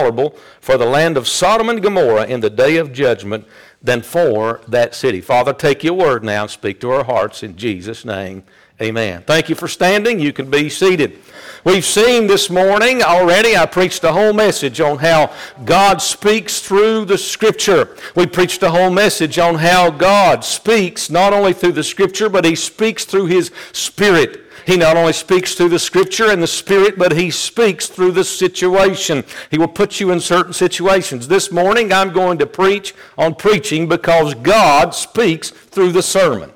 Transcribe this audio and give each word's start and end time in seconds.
tolerable 0.00 0.34
for 0.60 0.78
the 0.78 0.86
land 0.86 1.16
of 1.16 1.28
Sodom 1.28 1.68
and 1.68 1.82
Gomorrah 1.82 2.26
in 2.26 2.40
the 2.40 2.50
day 2.50 2.76
of 2.76 2.92
judgment 2.92 3.46
than 3.82 4.02
for 4.02 4.60
that 4.66 4.94
city. 4.94 5.20
Father, 5.20 5.52
take 5.52 5.84
your 5.84 5.94
word 5.94 6.24
now 6.24 6.42
and 6.42 6.50
speak 6.50 6.80
to 6.80 6.90
our 6.90 7.04
hearts 7.04 7.42
in 7.42 7.56
Jesus' 7.56 8.04
name. 8.04 8.42
Amen. 8.80 9.22
Thank 9.26 9.50
you 9.50 9.54
for 9.54 9.68
standing. 9.68 10.18
You 10.18 10.32
can 10.32 10.50
be 10.50 10.70
seated. 10.70 11.18
We've 11.64 11.84
seen 11.84 12.26
this 12.26 12.48
morning 12.48 13.02
already, 13.02 13.54
I 13.54 13.66
preached 13.66 14.02
a 14.04 14.12
whole 14.12 14.32
message 14.32 14.80
on 14.80 14.96
how 14.98 15.34
God 15.66 16.00
speaks 16.00 16.60
through 16.60 17.04
the 17.04 17.18
Scripture. 17.18 17.94
We 18.16 18.24
preached 18.24 18.62
a 18.62 18.70
whole 18.70 18.90
message 18.90 19.38
on 19.38 19.56
how 19.56 19.90
God 19.90 20.42
speaks 20.42 21.10
not 21.10 21.34
only 21.34 21.52
through 21.52 21.72
the 21.72 21.84
Scripture, 21.84 22.30
but 22.30 22.46
He 22.46 22.54
speaks 22.54 23.04
through 23.04 23.26
His 23.26 23.50
Spirit. 23.72 24.49
He 24.66 24.76
not 24.76 24.96
only 24.96 25.12
speaks 25.12 25.54
through 25.54 25.70
the 25.70 25.78
Scripture 25.78 26.30
and 26.30 26.42
the 26.42 26.46
Spirit, 26.46 26.98
but 26.98 27.12
He 27.12 27.30
speaks 27.30 27.86
through 27.86 28.12
the 28.12 28.24
situation. 28.24 29.24
He 29.50 29.58
will 29.58 29.68
put 29.68 30.00
you 30.00 30.10
in 30.10 30.20
certain 30.20 30.52
situations. 30.52 31.28
This 31.28 31.50
morning, 31.50 31.92
I'm 31.92 32.12
going 32.12 32.38
to 32.38 32.46
preach 32.46 32.94
on 33.18 33.34
preaching 33.34 33.88
because 33.88 34.34
God 34.34 34.94
speaks 34.94 35.50
through 35.50 35.92
the 35.92 36.02
sermon. 36.02 36.52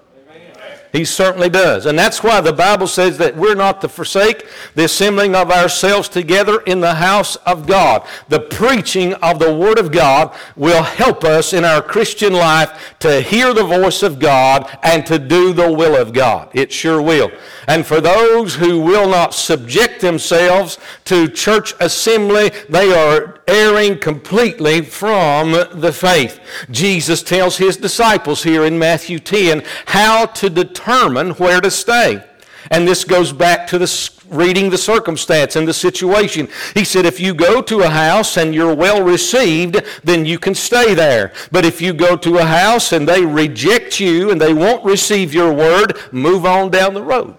He 0.94 1.04
certainly 1.04 1.48
does. 1.48 1.86
And 1.86 1.98
that's 1.98 2.22
why 2.22 2.40
the 2.40 2.52
Bible 2.52 2.86
says 2.86 3.18
that 3.18 3.36
we're 3.36 3.56
not 3.56 3.80
to 3.80 3.88
forsake 3.88 4.46
the 4.76 4.84
assembling 4.84 5.34
of 5.34 5.50
ourselves 5.50 6.08
together 6.08 6.60
in 6.60 6.80
the 6.80 6.94
house 6.94 7.34
of 7.34 7.66
God. 7.66 8.06
The 8.28 8.38
preaching 8.38 9.14
of 9.14 9.40
the 9.40 9.52
Word 9.52 9.80
of 9.80 9.90
God 9.90 10.32
will 10.54 10.84
help 10.84 11.24
us 11.24 11.52
in 11.52 11.64
our 11.64 11.82
Christian 11.82 12.32
life 12.32 12.94
to 13.00 13.20
hear 13.22 13.52
the 13.52 13.64
voice 13.64 14.04
of 14.04 14.20
God 14.20 14.70
and 14.84 15.04
to 15.06 15.18
do 15.18 15.52
the 15.52 15.72
will 15.72 16.00
of 16.00 16.12
God. 16.12 16.48
It 16.52 16.70
sure 16.70 17.02
will. 17.02 17.32
And 17.66 17.84
for 17.84 18.00
those 18.00 18.54
who 18.54 18.78
will 18.78 19.08
not 19.08 19.34
subject 19.34 20.00
themselves 20.00 20.78
to 21.06 21.26
church 21.26 21.74
assembly, 21.80 22.52
they 22.68 22.94
are 22.94 23.40
erring 23.48 23.98
completely 23.98 24.82
from 24.82 25.52
the 25.80 25.92
faith. 25.92 26.38
Jesus 26.70 27.20
tells 27.24 27.56
his 27.56 27.76
disciples 27.76 28.44
here 28.44 28.64
in 28.64 28.78
Matthew 28.78 29.18
10 29.18 29.64
how 29.86 30.26
to 30.26 30.48
determine 30.48 30.83
where 30.86 31.60
to 31.60 31.70
stay. 31.70 32.24
And 32.70 32.88
this 32.88 33.04
goes 33.04 33.32
back 33.32 33.66
to 33.68 33.78
the 33.78 34.10
reading 34.28 34.70
the 34.70 34.78
circumstance 34.78 35.56
and 35.56 35.68
the 35.68 35.74
situation. 35.74 36.48
He 36.74 36.84
said, 36.84 37.04
if 37.04 37.20
you 37.20 37.34
go 37.34 37.60
to 37.62 37.82
a 37.82 37.90
house 37.90 38.36
and 38.36 38.54
you're 38.54 38.74
well 38.74 39.02
received, 39.02 39.82
then 40.02 40.24
you 40.24 40.38
can 40.38 40.54
stay 40.54 40.94
there. 40.94 41.32
But 41.52 41.64
if 41.64 41.82
you 41.82 41.92
go 41.92 42.16
to 42.16 42.38
a 42.38 42.44
house 42.44 42.92
and 42.92 43.06
they 43.06 43.24
reject 43.24 44.00
you 44.00 44.30
and 44.30 44.40
they 44.40 44.54
won't 44.54 44.84
receive 44.84 45.34
your 45.34 45.52
word, 45.52 45.98
move 46.10 46.46
on 46.46 46.70
down 46.70 46.94
the 46.94 47.02
road. 47.02 47.36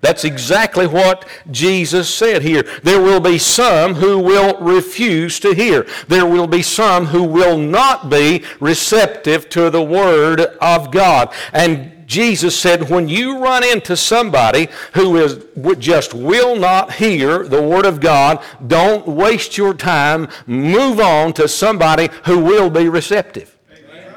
That's 0.00 0.24
exactly 0.24 0.88
what 0.88 1.28
Jesus 1.52 2.12
said 2.12 2.42
here. 2.42 2.64
There 2.82 3.00
will 3.00 3.20
be 3.20 3.38
some 3.38 3.94
who 3.94 4.18
will 4.18 4.58
refuse 4.60 5.38
to 5.40 5.54
hear. 5.54 5.86
There 6.08 6.26
will 6.26 6.48
be 6.48 6.60
some 6.60 7.06
who 7.06 7.22
will 7.22 7.56
not 7.56 8.10
be 8.10 8.42
receptive 8.58 9.48
to 9.50 9.70
the 9.70 9.82
Word 9.82 10.40
of 10.40 10.90
God. 10.90 11.32
And 11.52 11.91
Jesus 12.12 12.58
said, 12.58 12.90
when 12.90 13.08
you 13.08 13.38
run 13.38 13.64
into 13.64 13.96
somebody 13.96 14.68
who 14.92 15.16
is 15.16 15.42
just 15.78 16.12
will 16.12 16.56
not 16.56 16.92
hear 16.92 17.48
the 17.48 17.62
Word 17.62 17.86
of 17.86 18.00
God, 18.00 18.44
don't 18.66 19.08
waste 19.08 19.56
your 19.56 19.72
time. 19.72 20.28
Move 20.46 21.00
on 21.00 21.32
to 21.32 21.48
somebody 21.48 22.10
who 22.26 22.38
will 22.38 22.68
be 22.68 22.86
receptive. 22.86 23.56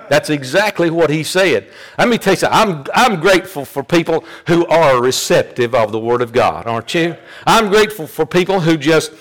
That's 0.09 0.29
exactly 0.29 0.89
what 0.89 1.09
he 1.09 1.23
said. 1.23 1.69
Let 1.97 2.09
me 2.09 2.17
tell 2.17 2.33
you 2.33 2.39
something. 2.39 2.59
I'm, 2.59 2.85
I'm 2.93 3.21
grateful 3.21 3.63
for 3.63 3.81
people 3.81 4.25
who 4.47 4.67
are 4.67 5.01
receptive 5.01 5.73
of 5.73 5.93
the 5.93 5.99
Word 5.99 6.21
of 6.21 6.33
God, 6.33 6.67
aren't 6.67 6.93
you? 6.93 7.15
I'm 7.47 7.69
grateful 7.69 8.07
for 8.07 8.25
people 8.25 8.59
who 8.59 8.75
just 8.75 9.13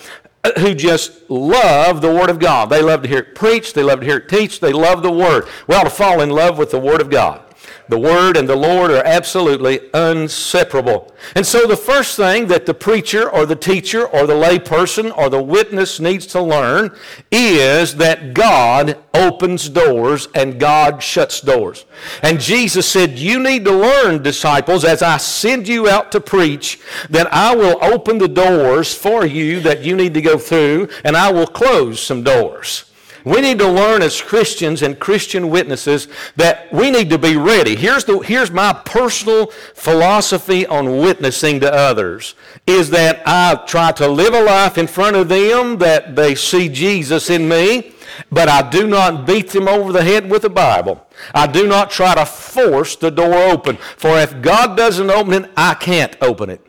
who 0.59 0.75
just 0.75 1.27
love 1.29 2.01
the 2.01 2.13
Word 2.13 2.29
of 2.29 2.39
God. 2.39 2.69
They 2.69 2.81
love 2.81 3.01
to 3.03 3.07
hear 3.07 3.19
it 3.19 3.35
preached. 3.35 3.73
They 3.73 3.83
love 3.83 4.01
to 4.01 4.05
hear 4.05 4.17
it 4.17 4.27
teach. 4.27 4.59
They 4.59 4.73
love 4.73 5.01
the 5.01 5.11
Word. 5.11 5.47
We 5.65 5.75
ought 5.75 5.85
to 5.85 5.89
fall 5.89 6.19
in 6.19 6.29
love 6.29 6.57
with 6.57 6.71
the 6.71 6.79
Word 6.79 6.99
of 6.99 7.09
God. 7.09 7.44
The 7.87 7.99
Word 7.99 8.35
and 8.35 8.49
the 8.49 8.55
Lord 8.55 8.89
are 8.91 9.05
absolutely 9.05 9.79
inseparable. 9.93 11.13
And 11.35 11.45
so 11.45 11.67
the 11.67 11.77
first 11.77 12.17
thing 12.17 12.47
that 12.47 12.65
the 12.65 12.73
preacher 12.73 13.29
or 13.29 13.45
the 13.45 13.55
teacher 13.55 14.07
or 14.07 14.25
the 14.25 14.33
layperson 14.33 15.15
or 15.15 15.29
the 15.29 15.41
witness 15.41 15.99
needs 15.99 16.25
to 16.27 16.41
learn 16.41 16.95
is 17.31 17.95
that 17.97 18.33
God 18.33 18.97
opens 19.13 19.69
doors 19.69 20.27
and 20.33 20.59
God 20.59 21.03
shuts 21.03 21.41
doors. 21.41 21.85
And 22.23 22.39
Jesus 22.39 22.87
said, 22.87 23.19
You 23.19 23.39
need 23.39 23.65
to 23.65 23.71
learn, 23.71 24.23
disciples, 24.23 24.83
as 24.83 25.03
I 25.03 25.17
send 25.17 25.67
you 25.67 25.87
out 25.87 26.11
to 26.13 26.19
preach, 26.19 26.79
that 27.09 27.31
I 27.31 27.55
will 27.55 27.77
open 27.83 28.17
the 28.17 28.27
doors 28.27 28.93
for 28.93 29.25
you 29.25 29.59
that 29.61 29.83
you 29.83 29.95
need 29.95 30.15
to 30.15 30.21
go 30.21 30.37
through, 30.37 30.89
and 31.03 31.15
I 31.15 31.31
will 31.31 31.47
close 31.47 32.01
some 32.01 32.23
doors. 32.23 32.85
We 33.25 33.41
need 33.41 33.57
to 33.57 33.67
learn 33.67 34.03
as 34.03 34.21
Christians 34.21 34.83
and 34.83 34.99
Christian 34.99 35.49
witnesses 35.49 36.07
that 36.35 36.71
we 36.71 36.91
need 36.91 37.09
to 37.09 37.17
be 37.17 37.35
ready. 37.35 37.75
Here's, 37.75 38.05
the, 38.05 38.19
here's 38.19 38.51
my 38.51 38.71
personal 38.71 39.47
philosophy 39.73 40.67
on 40.67 40.99
witnessing 40.99 41.59
to 41.61 41.73
others 41.73 42.35
is 42.67 42.91
that 42.91 43.23
I 43.25 43.55
try 43.65 43.91
to 43.93 44.07
live 44.07 44.35
a 44.35 44.43
life 44.43 44.77
in 44.77 44.85
front 44.85 45.15
of 45.15 45.27
them 45.27 45.79
that 45.79 46.15
they 46.15 46.35
see 46.35 46.69
Jesus 46.69 47.31
in 47.31 47.49
me, 47.49 47.93
but 48.31 48.47
I 48.47 48.69
do 48.69 48.85
not 48.85 49.25
beat 49.25 49.49
them 49.49 49.67
over 49.67 49.91
the 49.91 50.03
head 50.03 50.29
with 50.29 50.43
the 50.43 50.49
Bible. 50.49 51.07
I 51.33 51.47
do 51.47 51.67
not 51.67 51.89
try 51.89 52.13
to 52.13 52.27
force 52.27 52.95
the 52.95 53.09
door 53.09 53.33
open. 53.33 53.77
For 53.97 54.19
if 54.19 54.39
God 54.43 54.77
doesn't 54.77 55.09
open 55.09 55.45
it, 55.45 55.51
I 55.57 55.73
can't 55.73 56.15
open 56.21 56.51
it. 56.51 56.61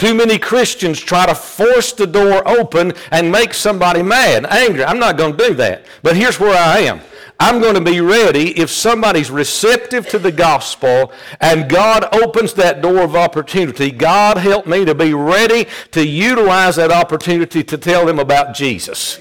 Too 0.00 0.14
many 0.14 0.38
Christians 0.38 0.98
try 0.98 1.26
to 1.26 1.34
force 1.34 1.92
the 1.92 2.06
door 2.06 2.42
open 2.48 2.94
and 3.10 3.30
make 3.30 3.52
somebody 3.52 4.02
mad, 4.02 4.46
angry. 4.46 4.82
I'm 4.82 4.98
not 4.98 5.18
going 5.18 5.36
to 5.36 5.48
do 5.48 5.54
that. 5.56 5.84
But 6.02 6.16
here's 6.16 6.40
where 6.40 6.56
I 6.56 6.78
am. 6.78 7.02
I'm 7.38 7.60
going 7.60 7.74
to 7.74 7.82
be 7.82 8.00
ready 8.00 8.58
if 8.58 8.70
somebody's 8.70 9.30
receptive 9.30 10.08
to 10.08 10.18
the 10.18 10.32
gospel 10.32 11.12
and 11.38 11.68
God 11.68 12.08
opens 12.14 12.54
that 12.54 12.80
door 12.80 13.02
of 13.02 13.14
opportunity. 13.14 13.90
God 13.90 14.38
help 14.38 14.66
me 14.66 14.86
to 14.86 14.94
be 14.94 15.12
ready 15.12 15.66
to 15.90 16.06
utilize 16.06 16.76
that 16.76 16.90
opportunity 16.90 17.62
to 17.62 17.76
tell 17.76 18.06
them 18.06 18.18
about 18.18 18.54
Jesus. 18.54 19.20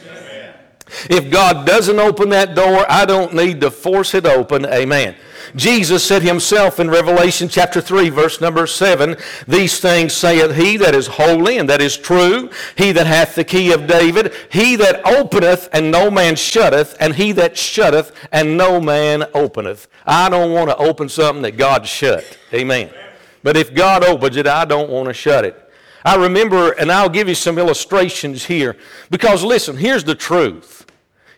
If 1.09 1.29
God 1.29 1.65
doesn't 1.65 1.99
open 1.99 2.29
that 2.29 2.55
door, 2.55 2.85
I 2.89 3.05
don't 3.05 3.33
need 3.33 3.61
to 3.61 3.71
force 3.71 4.13
it 4.13 4.25
open. 4.25 4.65
Amen. 4.65 5.15
Jesus 5.55 6.03
said 6.03 6.21
himself 6.21 6.79
in 6.79 6.89
Revelation 6.89 7.47
chapter 7.47 7.81
3, 7.81 8.09
verse 8.09 8.41
number 8.41 8.67
7, 8.67 9.17
These 9.47 9.79
things 9.79 10.13
saith 10.13 10.55
he 10.55 10.77
that 10.77 10.93
is 10.93 11.07
holy 11.07 11.57
and 11.57 11.67
that 11.69 11.81
is 11.81 11.97
true, 11.97 12.49
he 12.75 12.91
that 12.91 13.07
hath 13.07 13.35
the 13.35 13.43
key 13.43 13.71
of 13.71 13.87
David, 13.87 14.33
he 14.51 14.75
that 14.75 15.05
openeth 15.05 15.69
and 15.73 15.91
no 15.91 16.11
man 16.11 16.35
shutteth, 16.35 16.95
and 16.99 17.15
he 17.15 17.31
that 17.33 17.57
shutteth 17.57 18.11
and 18.31 18.57
no 18.57 18.79
man 18.79 19.25
openeth. 19.33 19.87
I 20.05 20.29
don't 20.29 20.51
want 20.51 20.69
to 20.69 20.77
open 20.77 21.09
something 21.09 21.41
that 21.43 21.57
God 21.57 21.87
shut. 21.87 22.37
Amen. 22.53 22.91
But 23.43 23.57
if 23.57 23.73
God 23.73 24.03
opens 24.03 24.35
it, 24.35 24.47
I 24.47 24.65
don't 24.65 24.89
want 24.89 25.07
to 25.07 25.13
shut 25.13 25.45
it. 25.45 25.65
I 26.03 26.15
remember, 26.15 26.71
and 26.71 26.91
I'll 26.91 27.09
give 27.09 27.27
you 27.27 27.35
some 27.35 27.57
illustrations 27.57 28.45
here, 28.45 28.77
because 29.09 29.43
listen, 29.43 29.77
here's 29.77 30.03
the 30.03 30.15
truth. 30.15 30.78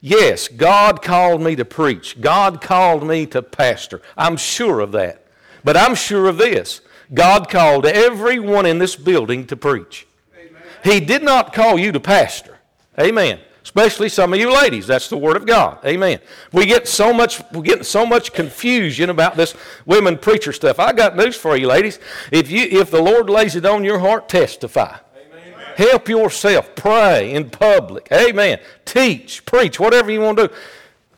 Yes, 0.02 0.48
God 0.48 1.04
called 1.04 1.42
me 1.42 1.56
to 1.56 1.64
preach. 1.64 2.20
God 2.20 2.60
called 2.60 3.08
me 3.08 3.28
to 3.28 3.44
pastor. 3.44 4.02
I'm 4.18 4.36
sure 4.36 4.80
of 4.80 4.92
that. 4.94 5.24
But 5.64 5.78
I'm 5.78 5.94
sure 5.94 6.28
of 6.28 6.38
this 6.38 6.82
God 7.14 7.50
called 7.50 7.86
everyone 7.86 8.66
in 8.66 8.80
this 8.80 8.96
building 8.96 9.46
to 9.48 9.56
preach. 9.56 10.08
Amen. 10.36 10.62
He 10.84 11.00
did 11.00 11.24
not 11.24 11.54
call 11.54 11.78
you 11.78 11.92
to 11.92 12.00
pastor. 12.00 12.58
Amen. 13.00 13.40
Especially 13.64 14.10
some 14.10 14.34
of 14.34 14.40
you 14.40 14.52
ladies. 14.52 14.88
That's 14.88 15.08
the 15.08 15.18
word 15.18 15.38
of 15.38 15.46
God. 15.46 15.78
Amen. 15.86 16.20
We 16.52 16.66
get 16.66 16.88
so 16.88 17.14
much 17.14 17.44
we 17.52 17.62
get 17.62 17.86
so 17.86 18.06
much 18.08 18.34
confusion 18.34 19.12
about 19.12 19.38
this 19.38 19.54
women 19.86 20.18
preacher 20.18 20.52
stuff. 20.52 20.80
I 20.80 20.94
got 20.94 21.16
news 21.16 21.36
for 21.36 21.56
you, 21.56 21.68
ladies. 21.68 22.00
If 22.32 22.50
you 22.50 22.64
if 22.64 22.90
the 22.90 23.02
Lord 23.02 23.30
lays 23.30 23.56
it 23.56 23.66
on 23.66 23.84
your 23.84 24.00
heart, 24.00 24.28
testify. 24.28 24.98
Help 25.82 26.08
yourself. 26.08 26.76
Pray 26.76 27.34
in 27.34 27.50
public. 27.50 28.08
Amen. 28.12 28.60
Teach, 28.86 29.44
preach, 29.48 29.80
whatever 29.80 30.12
you 30.12 30.22
want 30.22 30.38
to 30.38 30.48
do. 30.50 30.54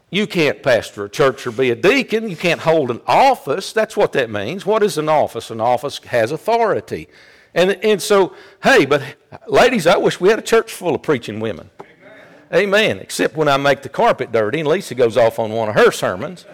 You 0.09 0.25
can't 0.25 0.63
pastor 0.63 1.03
a 1.03 1.09
church 1.09 1.45
or 1.45 1.51
be 1.51 1.69
a 1.71 1.75
deacon. 1.75 2.29
You 2.29 2.37
can't 2.37 2.61
hold 2.61 2.89
an 2.89 3.01
office. 3.05 3.73
That's 3.73 3.97
what 3.97 4.13
that 4.13 4.29
means. 4.29 4.65
What 4.65 4.81
is 4.81 4.97
an 4.97 5.09
office? 5.09 5.51
An 5.51 5.59
office 5.59 5.97
has 6.05 6.31
authority. 6.31 7.09
And, 7.53 7.71
and 7.83 8.01
so, 8.01 8.35
hey, 8.63 8.85
but 8.85 9.03
ladies, 9.47 9.85
I 9.85 9.97
wish 9.97 10.21
we 10.21 10.29
had 10.29 10.39
a 10.39 10.43
church 10.43 10.71
full 10.71 10.95
of 10.95 11.01
preaching 11.01 11.41
women. 11.41 11.69
Amen. 11.81 12.17
Amen. 12.53 12.99
Except 12.99 13.35
when 13.35 13.49
I 13.49 13.57
make 13.57 13.81
the 13.81 13.89
carpet 13.89 14.31
dirty 14.31 14.61
and 14.61 14.69
Lisa 14.69 14.95
goes 14.95 15.17
off 15.17 15.39
on 15.39 15.51
one 15.51 15.67
of 15.67 15.75
her 15.75 15.91
sermons. 15.91 16.45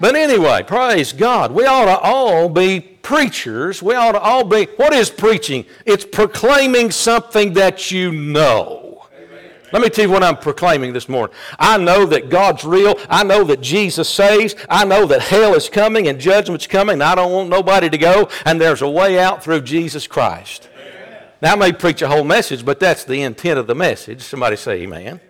But 0.00 0.16
anyway, 0.16 0.62
praise 0.62 1.12
God. 1.12 1.52
We 1.52 1.66
ought 1.66 1.84
to 1.84 1.98
all 1.98 2.48
be 2.48 2.80
preachers, 2.80 3.82
we 3.82 3.94
ought 3.94 4.12
to 4.12 4.20
all 4.20 4.44
be. 4.44 4.64
What 4.76 4.92
is 4.92 5.10
preaching? 5.10 5.64
It's 5.84 6.04
proclaiming 6.04 6.90
something 6.90 7.52
that 7.54 7.90
you 7.90 8.12
know. 8.12 8.80
Let 9.72 9.82
me 9.82 9.88
tell 9.88 10.06
you 10.06 10.10
what 10.10 10.24
I'm 10.24 10.36
proclaiming 10.36 10.92
this 10.92 11.08
morning. 11.08 11.34
I 11.58 11.78
know 11.78 12.04
that 12.06 12.28
God's 12.28 12.64
real. 12.64 12.98
I 13.08 13.22
know 13.22 13.44
that 13.44 13.60
Jesus 13.60 14.08
saves. 14.08 14.56
I 14.68 14.84
know 14.84 15.06
that 15.06 15.22
hell 15.22 15.54
is 15.54 15.68
coming 15.68 16.08
and 16.08 16.18
judgment's 16.18 16.66
coming. 16.66 16.94
And 16.94 17.02
I 17.04 17.14
don't 17.14 17.30
want 17.30 17.50
nobody 17.50 17.88
to 17.88 17.98
go. 17.98 18.28
And 18.44 18.60
there's 18.60 18.82
a 18.82 18.90
way 18.90 19.20
out 19.20 19.44
through 19.44 19.60
Jesus 19.60 20.08
Christ. 20.08 20.68
Now, 21.40 21.52
I 21.52 21.56
may 21.56 21.72
preach 21.72 22.02
a 22.02 22.08
whole 22.08 22.24
message, 22.24 22.64
but 22.64 22.80
that's 22.80 23.04
the 23.04 23.22
intent 23.22 23.58
of 23.58 23.66
the 23.66 23.74
message. 23.74 24.22
Somebody 24.22 24.56
say 24.56 24.82
amen. 24.82 25.20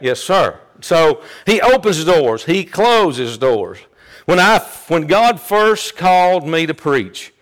Yes, 0.00 0.20
sir. 0.20 0.60
So 0.80 1.22
he 1.46 1.60
opens 1.60 2.04
doors, 2.04 2.44
he 2.44 2.64
closes 2.64 3.38
doors. 3.38 3.78
When, 4.26 4.38
I, 4.38 4.58
when 4.88 5.06
God 5.06 5.40
first 5.40 5.96
called 5.96 6.46
me 6.46 6.66
to 6.66 6.74
preach, 6.74 7.32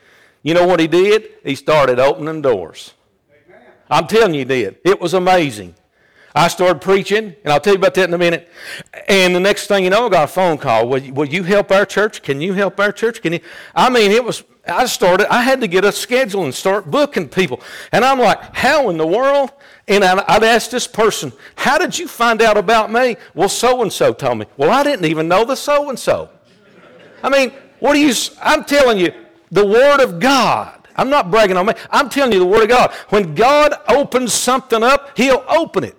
you 0.42 0.54
know 0.54 0.66
what 0.66 0.78
he 0.78 0.86
did? 0.86 1.30
He 1.42 1.54
started 1.54 1.98
opening 1.98 2.42
doors. 2.42 2.92
I'm 3.90 4.06
telling 4.06 4.34
you, 4.34 4.40
he 4.40 4.44
did. 4.44 4.78
It 4.84 5.00
was 5.00 5.14
amazing. 5.14 5.74
I 6.34 6.48
started 6.48 6.80
preaching, 6.80 7.34
and 7.44 7.52
I'll 7.52 7.60
tell 7.60 7.74
you 7.74 7.78
about 7.78 7.94
that 7.94 8.08
in 8.08 8.14
a 8.14 8.18
minute. 8.18 8.50
And 9.08 9.34
the 9.34 9.40
next 9.40 9.68
thing 9.68 9.84
you 9.84 9.90
know, 9.90 10.06
I 10.06 10.08
got 10.08 10.24
a 10.24 10.26
phone 10.26 10.58
call. 10.58 10.88
Will, 10.88 11.12
will 11.12 11.28
you 11.28 11.42
help 11.44 11.70
our 11.70 11.86
church? 11.86 12.22
Can 12.22 12.40
you 12.40 12.52
help 12.54 12.80
our 12.80 12.92
church? 12.92 13.22
Can 13.22 13.34
you? 13.34 13.40
I 13.74 13.88
mean, 13.88 14.10
it 14.10 14.24
was. 14.24 14.42
I 14.66 14.86
started. 14.86 15.32
I 15.32 15.42
had 15.42 15.60
to 15.60 15.68
get 15.68 15.84
a 15.84 15.92
schedule 15.92 16.44
and 16.44 16.52
start 16.52 16.90
booking 16.90 17.28
people. 17.28 17.60
And 17.92 18.04
I'm 18.04 18.18
like, 18.18 18.54
how 18.54 18.90
in 18.90 18.96
the 18.98 19.06
world? 19.06 19.52
And 19.86 20.02
I'd 20.02 20.42
ask 20.42 20.70
this 20.70 20.88
person, 20.88 21.32
how 21.54 21.78
did 21.78 21.96
you 21.98 22.08
find 22.08 22.42
out 22.42 22.56
about 22.56 22.90
me? 22.90 23.16
Well, 23.34 23.48
so 23.48 23.82
and 23.82 23.92
so 23.92 24.12
told 24.12 24.38
me. 24.38 24.46
Well, 24.56 24.70
I 24.70 24.82
didn't 24.82 25.04
even 25.04 25.28
know 25.28 25.44
the 25.44 25.54
so 25.54 25.88
and 25.88 25.98
so. 25.98 26.30
I 27.24 27.30
mean, 27.30 27.52
what 27.80 27.94
do 27.94 28.00
you? 28.00 28.12
I'm 28.42 28.64
telling 28.64 28.98
you, 28.98 29.12
the 29.50 29.66
Word 29.66 30.00
of 30.00 30.20
God. 30.20 30.86
I'm 30.94 31.10
not 31.10 31.30
bragging 31.30 31.56
on 31.56 31.66
me. 31.66 31.72
I'm 31.90 32.08
telling 32.08 32.32
you 32.32 32.38
the 32.38 32.46
Word 32.46 32.62
of 32.64 32.68
God. 32.68 32.92
When 33.08 33.34
God 33.34 33.74
opens 33.88 34.32
something 34.34 34.82
up, 34.82 35.16
He'll 35.16 35.42
open 35.48 35.84
it. 35.84 35.96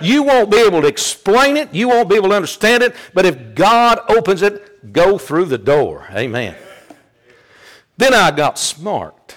You 0.00 0.22
won't 0.22 0.50
be 0.50 0.56
able 0.56 0.80
to 0.80 0.88
explain 0.88 1.58
it. 1.58 1.72
You 1.74 1.88
won't 1.88 2.08
be 2.08 2.16
able 2.16 2.30
to 2.30 2.34
understand 2.34 2.82
it. 2.82 2.96
But 3.12 3.26
if 3.26 3.54
God 3.54 4.00
opens 4.08 4.40
it, 4.42 4.92
go 4.92 5.18
through 5.18 5.44
the 5.44 5.58
door. 5.58 6.08
Amen. 6.10 6.56
Then 7.98 8.14
I 8.14 8.30
got 8.30 8.58
smart. 8.58 9.36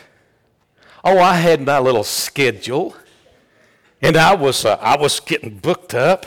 Oh, 1.04 1.20
I 1.20 1.36
had 1.36 1.62
my 1.66 1.80
little 1.80 2.04
schedule. 2.04 2.96
And 4.02 4.16
I 4.16 4.34
was, 4.36 4.64
uh, 4.64 4.78
I 4.82 4.98
was 4.98 5.20
getting 5.20 5.60
booked 5.60 5.94
up. 5.94 6.26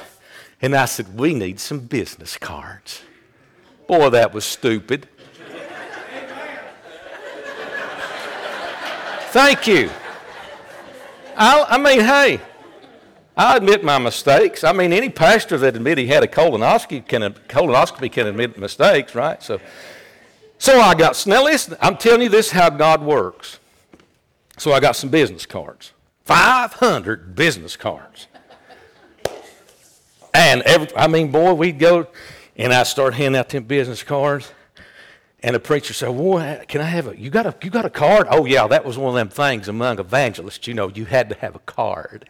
And 0.60 0.76
I 0.76 0.84
said, 0.84 1.18
We 1.18 1.32
need 1.32 1.58
some 1.58 1.80
business 1.80 2.36
cards. 2.36 3.02
Boy, 3.92 4.08
that 4.08 4.32
was 4.32 4.46
stupid. 4.46 5.06
Thank 9.32 9.66
you. 9.66 9.90
I, 11.36 11.66
I 11.68 11.76
mean, 11.76 12.00
hey, 12.00 12.40
I 13.36 13.58
admit 13.58 13.84
my 13.84 13.98
mistakes. 13.98 14.64
I 14.64 14.72
mean, 14.72 14.94
any 14.94 15.10
pastor 15.10 15.58
that 15.58 15.76
admit 15.76 15.98
he 15.98 16.06
had 16.06 16.22
a 16.22 16.26
colonoscopy 16.26 17.06
can, 17.06 17.34
colonoscopy 17.50 18.10
can 18.10 18.28
admit 18.28 18.56
mistakes, 18.56 19.14
right? 19.14 19.42
So, 19.42 19.60
so 20.56 20.80
I 20.80 20.94
got, 20.94 21.26
now 21.26 21.44
listen, 21.44 21.76
I'm 21.78 21.98
telling 21.98 22.22
you 22.22 22.30
this 22.30 22.50
how 22.50 22.70
God 22.70 23.02
works. 23.02 23.58
So 24.56 24.72
I 24.72 24.80
got 24.80 24.96
some 24.96 25.10
business 25.10 25.44
cards. 25.44 25.92
500 26.24 27.34
business 27.34 27.76
cards. 27.76 28.26
And 30.32 30.62
every, 30.62 30.96
I 30.96 31.08
mean, 31.08 31.30
boy, 31.30 31.52
we'd 31.52 31.78
go, 31.78 32.06
and 32.56 32.72
I 32.72 32.82
start 32.82 33.14
handing 33.14 33.38
out 33.38 33.48
them 33.48 33.64
business 33.64 34.02
cards. 34.02 34.52
And 35.42 35.56
the 35.56 35.60
preacher 35.60 35.92
said, 35.92 36.08
"Boy, 36.16 36.64
can 36.68 36.80
I 36.80 36.84
have 36.84 37.08
a? 37.08 37.18
You 37.18 37.30
got 37.30 37.46
a? 37.46 37.54
You 37.62 37.70
got 37.70 37.84
a 37.84 37.90
card? 37.90 38.28
Oh 38.30 38.44
yeah, 38.44 38.66
that 38.68 38.84
was 38.84 38.96
one 38.96 39.08
of 39.08 39.14
them 39.16 39.28
things 39.28 39.68
among 39.68 39.98
evangelists. 39.98 40.66
You 40.68 40.74
know, 40.74 40.88
you 40.88 41.04
had 41.04 41.28
to 41.30 41.34
have 41.36 41.56
a 41.56 41.60
card." 41.60 42.28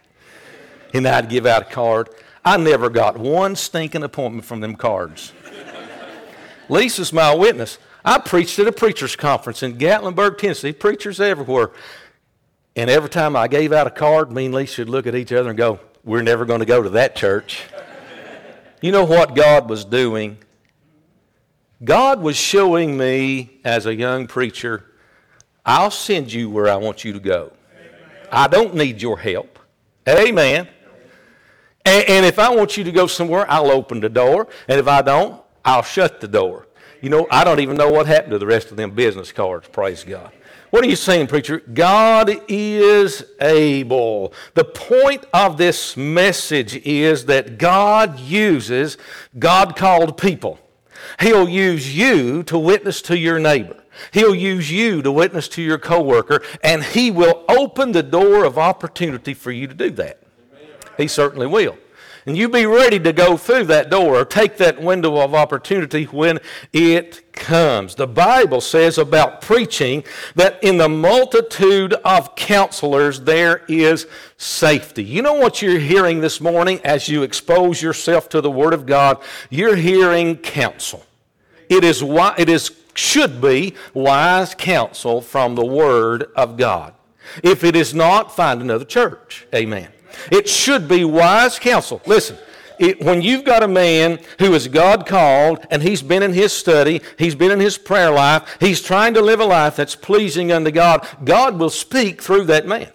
and 0.93 1.07
I'd 1.07 1.29
give 1.29 1.45
out 1.45 1.63
a 1.63 1.65
card. 1.65 2.09
I 2.45 2.57
never 2.57 2.89
got 2.89 3.17
one 3.17 3.55
stinking 3.55 4.03
appointment 4.03 4.45
from 4.45 4.61
them 4.61 4.75
cards. 4.75 5.33
Lisa's 6.69 7.11
my 7.11 7.33
witness. 7.33 7.77
I 8.05 8.19
preached 8.19 8.59
at 8.59 8.67
a 8.67 8.71
preacher's 8.71 9.15
conference 9.15 9.63
in 9.63 9.77
Gatlinburg, 9.77 10.37
Tennessee, 10.37 10.73
preachers 10.73 11.19
everywhere. 11.19 11.71
And 12.75 12.89
every 12.89 13.09
time 13.09 13.35
I 13.35 13.47
gave 13.47 13.71
out 13.71 13.87
a 13.87 13.91
card, 13.91 14.31
me 14.31 14.45
and 14.45 14.53
Lisa 14.53 14.81
would 14.81 14.89
look 14.89 15.07
at 15.07 15.15
each 15.15 15.31
other 15.31 15.49
and 15.49 15.57
go, 15.57 15.79
We're 16.03 16.21
never 16.21 16.45
going 16.45 16.59
to 16.59 16.65
go 16.65 16.81
to 16.81 16.89
that 16.91 17.15
church. 17.15 17.63
You 18.83 18.91
know 18.91 19.05
what 19.05 19.33
God 19.33 19.69
was 19.69 19.85
doing? 19.85 20.37
God 21.81 22.21
was 22.21 22.35
showing 22.35 22.97
me 22.97 23.61
as 23.63 23.85
a 23.85 23.95
young 23.95 24.27
preacher, 24.27 24.91
I'll 25.65 25.89
send 25.89 26.33
you 26.33 26.49
where 26.49 26.67
I 26.67 26.75
want 26.75 27.05
you 27.05 27.13
to 27.13 27.19
go. 27.21 27.53
I 28.29 28.49
don't 28.49 28.75
need 28.75 29.01
your 29.01 29.17
help. 29.17 29.57
Amen. 30.05 30.67
And, 31.85 32.09
and 32.09 32.25
if 32.25 32.37
I 32.37 32.53
want 32.53 32.75
you 32.75 32.83
to 32.83 32.91
go 32.91 33.07
somewhere, 33.07 33.49
I'll 33.49 33.71
open 33.71 34.01
the 34.01 34.09
door. 34.09 34.49
And 34.67 34.77
if 34.77 34.87
I 34.89 35.01
don't, 35.01 35.41
I'll 35.63 35.81
shut 35.81 36.19
the 36.19 36.27
door. 36.27 36.67
You 36.99 37.09
know, 37.09 37.25
I 37.31 37.45
don't 37.45 37.61
even 37.61 37.77
know 37.77 37.89
what 37.89 38.05
happened 38.05 38.31
to 38.31 38.37
the 38.37 38.45
rest 38.45 38.69
of 38.69 38.75
them 38.75 38.91
business 38.91 39.31
cards, 39.31 39.65
praise 39.69 40.03
God. 40.03 40.33
What 40.73 40.83
are 40.83 40.89
you 40.89 40.95
saying, 40.95 41.27
preacher? 41.27 41.59
God 41.71 42.35
is 42.47 43.23
able. 43.39 44.33
The 44.55 44.63
point 44.65 45.23
of 45.31 45.57
this 45.57 45.95
message 45.95 46.77
is 46.77 47.27
that 47.27 47.59
God 47.59 48.19
uses 48.19 48.97
God 49.37 49.75
called 49.75 50.17
people. 50.17 50.57
He'll 51.19 51.47
use 51.47 51.95
you 51.95 52.41
to 52.45 52.57
witness 52.57 53.03
to 53.03 53.15
your 53.15 53.37
neighbor. 53.37 53.83
He'll 54.13 54.33
use 54.33 54.71
you 54.71 55.03
to 55.03 55.11
witness 55.11 55.47
to 55.49 55.61
your 55.61 55.77
coworker, 55.77 56.41
and 56.63 56.83
he 56.83 57.11
will 57.11 57.45
open 57.47 57.91
the 57.91 58.01
door 58.01 58.43
of 58.43 58.57
opportunity 58.57 59.35
for 59.35 59.51
you 59.51 59.67
to 59.67 59.75
do 59.75 59.91
that. 59.91 60.23
He 60.97 61.07
certainly 61.07 61.45
will. 61.45 61.77
And 62.25 62.37
you 62.37 62.47
be 62.47 62.65
ready 62.65 62.99
to 62.99 63.11
go 63.11 63.35
through 63.35 63.65
that 63.65 63.89
door 63.89 64.15
or 64.15 64.25
take 64.25 64.57
that 64.57 64.81
window 64.81 65.17
of 65.17 65.33
opportunity 65.33 66.05
when 66.05 66.39
it 66.71 67.33
comes. 67.33 67.95
The 67.95 68.07
Bible 68.07 68.61
says 68.61 68.97
about 68.97 69.41
preaching 69.41 70.03
that 70.35 70.63
in 70.63 70.77
the 70.77 70.87
multitude 70.87 71.93
of 72.05 72.35
counselors 72.35 73.21
there 73.21 73.63
is 73.67 74.07
safety. 74.37 75.03
You 75.03 75.21
know 75.21 75.33
what 75.33 75.61
you're 75.61 75.79
hearing 75.79 76.21
this 76.21 76.39
morning 76.39 76.79
as 76.85 77.09
you 77.09 77.23
expose 77.23 77.81
yourself 77.81 78.29
to 78.29 78.41
the 78.41 78.51
Word 78.51 78.73
of 78.73 78.85
God? 78.85 79.21
You're 79.49 79.75
hearing 79.75 80.37
counsel. 80.37 81.05
It 81.69 81.83
is, 81.83 82.03
why, 82.03 82.35
it 82.37 82.49
is 82.49 82.71
should 82.95 83.41
be 83.41 83.73
wise 83.93 84.55
counsel 84.55 85.21
from 85.21 85.55
the 85.55 85.65
Word 85.65 86.29
of 86.35 86.57
God. 86.57 86.93
If 87.41 87.63
it 87.63 87.75
is 87.75 87.93
not, 87.93 88.35
find 88.35 88.61
another 88.61 88.85
church. 88.85 89.47
Amen. 89.53 89.92
It 90.31 90.47
should 90.47 90.87
be 90.87 91.05
wise 91.05 91.59
counsel. 91.59 92.01
Listen, 92.05 92.37
it, 92.79 93.01
when 93.01 93.21
you've 93.21 93.43
got 93.43 93.63
a 93.63 93.67
man 93.67 94.19
who 94.39 94.53
is 94.53 94.67
God 94.67 95.05
called 95.05 95.65
and 95.69 95.81
he's 95.81 96.01
been 96.01 96.23
in 96.23 96.33
his 96.33 96.53
study, 96.53 97.01
he's 97.17 97.35
been 97.35 97.51
in 97.51 97.59
his 97.59 97.77
prayer 97.77 98.11
life, 98.11 98.57
he's 98.59 98.81
trying 98.81 99.13
to 99.13 99.21
live 99.21 99.39
a 99.39 99.45
life 99.45 99.75
that's 99.75 99.95
pleasing 99.95 100.51
unto 100.51 100.71
God, 100.71 101.07
God 101.23 101.59
will 101.59 101.69
speak 101.69 102.21
through 102.21 102.45
that 102.45 102.67
man. 102.67 102.91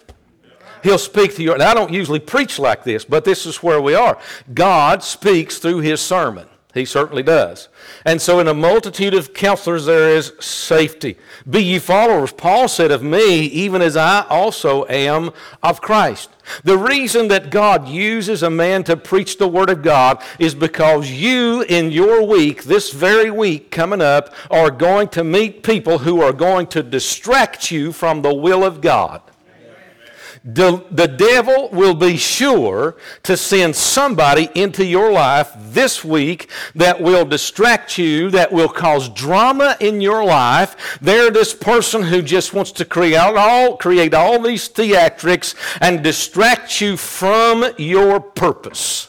He'll 0.83 0.97
speak 0.97 1.35
to 1.35 1.43
you. 1.43 1.53
And 1.53 1.63
I 1.63 1.73
don't 1.73 1.93
usually 1.93 2.19
preach 2.19 2.59
like 2.59 2.83
this, 2.83 3.03
but 3.05 3.25
this 3.25 3.45
is 3.45 3.63
where 3.63 3.81
we 3.81 3.95
are. 3.95 4.17
God 4.53 5.03
speaks 5.03 5.57
through 5.57 5.79
his 5.79 6.01
sermon. 6.01 6.48
He 6.75 6.85
certainly 6.85 7.23
does. 7.23 7.67
And 8.05 8.21
so, 8.21 8.39
in 8.39 8.47
a 8.47 8.53
multitude 8.53 9.15
of 9.15 9.33
counselors, 9.33 9.85
there 9.85 10.09
is 10.09 10.33
safety. 10.39 11.17
Be 11.49 11.63
ye 11.63 11.79
followers, 11.79 12.31
Paul 12.31 12.67
said 12.67 12.91
of 12.91 13.01
me, 13.01 13.45
even 13.45 13.81
as 13.81 13.97
I 13.97 14.23
also 14.29 14.85
am 14.85 15.31
of 15.63 15.81
Christ. 15.81 16.29
The 16.63 16.77
reason 16.77 17.27
that 17.29 17.49
God 17.49 17.87
uses 17.87 18.43
a 18.43 18.51
man 18.51 18.83
to 18.83 18.95
preach 18.95 19.39
the 19.39 19.47
Word 19.47 19.71
of 19.71 19.81
God 19.81 20.23
is 20.37 20.53
because 20.53 21.09
you, 21.09 21.63
in 21.63 21.91
your 21.91 22.23
week, 22.23 22.63
this 22.63 22.91
very 22.91 23.31
week 23.31 23.71
coming 23.71 24.01
up, 24.01 24.31
are 24.51 24.69
going 24.69 25.07
to 25.09 25.23
meet 25.23 25.63
people 25.63 25.97
who 25.97 26.21
are 26.21 26.33
going 26.33 26.67
to 26.67 26.83
distract 26.83 27.71
you 27.71 27.91
from 27.91 28.21
the 28.21 28.33
will 28.33 28.63
of 28.63 28.79
God. 28.79 29.23
The, 30.43 30.85
the 30.89 31.07
devil 31.07 31.69
will 31.71 31.93
be 31.93 32.15
sure 32.17 32.95
to 33.23 33.35
send 33.35 33.75
somebody 33.75 34.49
into 34.55 34.85
your 34.85 35.11
life 35.11 35.51
this 35.57 36.03
week 36.03 36.49
that 36.75 37.01
will 37.01 37.25
distract 37.25 37.97
you, 37.97 38.29
that 38.31 38.51
will 38.51 38.69
cause 38.69 39.09
drama 39.09 39.75
in 39.79 40.01
your 40.01 40.23
life. 40.23 40.99
They're 41.01 41.31
this 41.31 41.53
person 41.53 42.03
who 42.03 42.21
just 42.21 42.53
wants 42.53 42.71
to 42.73 42.85
create 42.85 43.17
all, 43.17 43.77
create 43.77 44.13
all 44.13 44.39
these 44.39 44.69
theatrics 44.69 45.55
and 45.81 46.03
distract 46.03 46.79
you 46.79 46.95
from 46.95 47.65
your 47.77 48.19
purpose. 48.19 49.08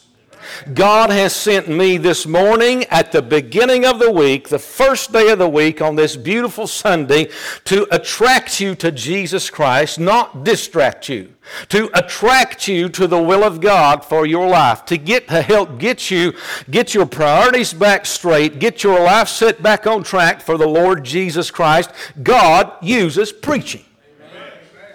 God 0.74 1.10
has 1.10 1.34
sent 1.34 1.68
me 1.68 1.96
this 1.96 2.26
morning 2.26 2.84
at 2.84 3.12
the 3.12 3.22
beginning 3.22 3.84
of 3.84 3.98
the 3.98 4.10
week, 4.10 4.48
the 4.48 4.58
first 4.58 5.12
day 5.12 5.30
of 5.30 5.38
the 5.38 5.48
week 5.48 5.80
on 5.80 5.96
this 5.96 6.16
beautiful 6.16 6.66
Sunday, 6.66 7.30
to 7.64 7.86
attract 7.94 8.60
you 8.60 8.74
to 8.76 8.90
Jesus 8.90 9.50
Christ, 9.50 9.98
not 9.98 10.44
distract 10.44 11.08
you. 11.08 11.34
To 11.70 11.90
attract 11.94 12.68
you 12.68 12.88
to 12.90 13.06
the 13.08 13.20
will 13.20 13.42
of 13.42 13.60
God 13.60 14.04
for 14.04 14.24
your 14.24 14.48
life, 14.48 14.84
to 14.86 14.96
get 14.96 15.26
to 15.28 15.42
help 15.42 15.78
get 15.78 16.10
you 16.10 16.32
get 16.70 16.94
your 16.94 17.06
priorities 17.06 17.72
back 17.72 18.06
straight, 18.06 18.60
get 18.60 18.84
your 18.84 19.00
life 19.02 19.28
set 19.28 19.60
back 19.60 19.86
on 19.86 20.04
track 20.04 20.40
for 20.40 20.56
the 20.56 20.68
Lord 20.68 21.04
Jesus 21.04 21.50
Christ. 21.50 21.90
God 22.22 22.72
uses 22.80 23.32
preaching. 23.32 23.84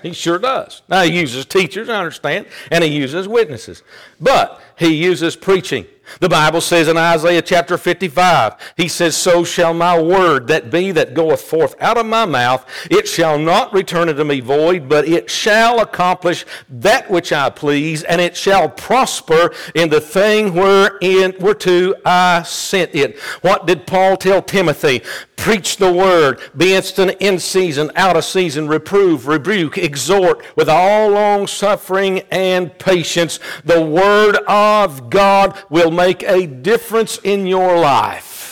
He 0.06 0.14
sure 0.14 0.38
does. 0.38 0.84
Now, 0.88 1.02
he 1.02 1.20
uses 1.20 1.48
teachers, 1.48 1.90
I 1.90 1.98
understand, 1.98 2.46
and 2.70 2.84
he 2.84 2.92
uses 2.92 3.28
witnesses. 3.28 3.82
But 4.22 4.62
he 4.78 4.94
uses 4.94 5.36
preaching. 5.36 5.86
The 6.20 6.30
Bible 6.30 6.62
says 6.62 6.88
in 6.88 6.98
Isaiah 6.98 7.42
chapter 7.42 7.78
55, 7.78 8.74
he 8.78 8.88
says, 8.88 9.16
So 9.16 9.44
shall 9.44 9.74
my 9.74 10.00
word 10.00 10.48
that 10.48 10.72
be 10.72 10.92
that 10.92 11.14
goeth 11.14 11.42
forth 11.42 11.76
out 11.82 11.98
of 11.98 12.06
my 12.06 12.26
mouth, 12.26 12.66
it 12.90 13.08
shall 13.08 13.38
not 13.38 13.74
return 13.74 14.10
unto 14.10 14.24
me 14.24 14.40
void, 14.40 14.88
but 14.88 15.08
it 15.08 15.30
shall 15.30 15.80
accomplish 15.80 16.46
that 16.70 17.10
which 17.10 17.32
I 17.34 17.50
please, 17.50 18.04
and 18.04 18.22
it 18.22 18.36
shall 18.38 18.70
prosper 18.70 19.54
in 19.74 19.90
the 19.90 20.02
thing 20.02 20.54
wherein 20.54 21.34
whereto 21.40 21.94
I 22.06 22.44
sent 22.44 22.96
it. 22.96 23.20
What 23.42 23.68
did 23.68 23.88
Paul 23.88 24.18
tell 24.18 24.42
Timothy? 24.42 25.02
Preach 25.36 25.78
the 25.78 25.92
word, 25.92 26.40
be 26.56 26.74
instant 26.74 27.18
in 27.20 27.40
season, 27.40 27.92
out 27.96 28.16
of 28.16 28.24
season, 28.24 28.68
reprove, 28.68 29.28
rebuke, 29.28 29.78
exhort 29.78 30.44
with 30.56 30.70
all 30.70 31.10
long 31.10 31.46
suffering 31.46 32.22
and 32.32 32.78
patience. 32.80 33.40
The 33.64 33.82
word 33.82 34.38
of 34.48 35.10
God 35.10 35.58
will 35.70 35.92
make 35.96 36.24
a 36.24 36.46
difference 36.46 37.18
in 37.24 37.48
your 37.48 37.78
life. 37.78 38.46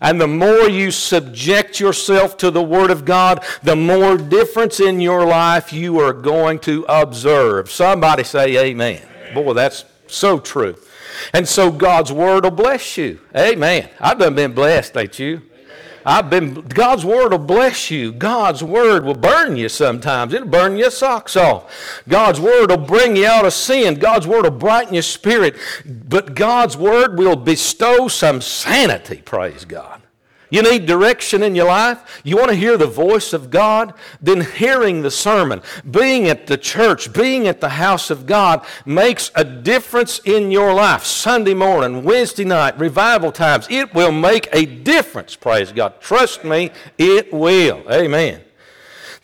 And 0.00 0.20
the 0.20 0.28
more 0.28 0.68
you 0.68 0.90
subject 0.90 1.80
yourself 1.80 2.36
to 2.38 2.50
the 2.50 2.62
Word 2.62 2.90
of 2.90 3.04
God, 3.04 3.44
the 3.62 3.76
more 3.76 4.18
difference 4.18 4.80
in 4.80 5.00
your 5.00 5.24
life 5.26 5.72
you 5.72 5.98
are 5.98 6.12
going 6.12 6.58
to 6.60 6.84
observe. 6.88 7.70
Somebody 7.70 8.24
say 8.24 8.56
amen. 8.68 9.00
Boy, 9.32 9.54
that's 9.54 9.84
so 10.06 10.38
true. 10.38 10.76
And 11.32 11.48
so 11.48 11.70
God's 11.70 12.12
Word 12.12 12.44
will 12.44 12.50
bless 12.50 12.96
you. 12.98 13.20
Amen. 13.36 13.88
I've 14.00 14.18
done 14.18 14.34
been 14.34 14.52
blessed, 14.52 14.96
ain't 14.96 15.18
you? 15.18 15.42
I've 16.04 16.28
been, 16.28 16.54
God's 16.62 17.04
word 17.04 17.32
will 17.32 17.38
bless 17.38 17.90
you. 17.90 18.12
God's 18.12 18.62
word 18.62 19.04
will 19.04 19.14
burn 19.14 19.56
you 19.56 19.68
sometimes. 19.68 20.34
It'll 20.34 20.48
burn 20.48 20.76
your 20.76 20.90
socks 20.90 21.36
off. 21.36 22.02
God's 22.08 22.40
word 22.40 22.70
will 22.70 22.76
bring 22.76 23.16
you 23.16 23.26
out 23.26 23.46
of 23.46 23.52
sin. 23.52 23.94
God's 23.94 24.26
word 24.26 24.44
will 24.44 24.50
brighten 24.50 24.94
your 24.94 25.02
spirit. 25.02 25.56
But 25.84 26.34
God's 26.34 26.76
word 26.76 27.18
will 27.18 27.36
bestow 27.36 28.08
some 28.08 28.40
sanity, 28.40 29.22
praise 29.24 29.64
God. 29.64 30.03
You 30.54 30.62
need 30.62 30.86
direction 30.86 31.42
in 31.42 31.56
your 31.56 31.66
life? 31.66 32.22
You 32.22 32.36
want 32.36 32.50
to 32.50 32.54
hear 32.54 32.76
the 32.76 32.86
voice 32.86 33.32
of 33.32 33.50
God? 33.50 33.92
Then 34.20 34.40
hearing 34.40 35.02
the 35.02 35.10
sermon, 35.10 35.62
being 35.90 36.28
at 36.28 36.46
the 36.46 36.56
church, 36.56 37.12
being 37.12 37.48
at 37.48 37.60
the 37.60 37.70
house 37.70 38.08
of 38.08 38.24
God 38.24 38.64
makes 38.86 39.32
a 39.34 39.42
difference 39.42 40.20
in 40.20 40.52
your 40.52 40.72
life. 40.72 41.02
Sunday 41.02 41.54
morning, 41.54 42.04
Wednesday 42.04 42.44
night, 42.44 42.78
revival 42.78 43.32
times, 43.32 43.66
it 43.68 43.92
will 43.94 44.12
make 44.12 44.48
a 44.52 44.64
difference, 44.64 45.34
praise 45.34 45.72
God. 45.72 46.00
Trust 46.00 46.44
me, 46.44 46.70
it 46.98 47.32
will. 47.32 47.82
Amen. 47.90 48.40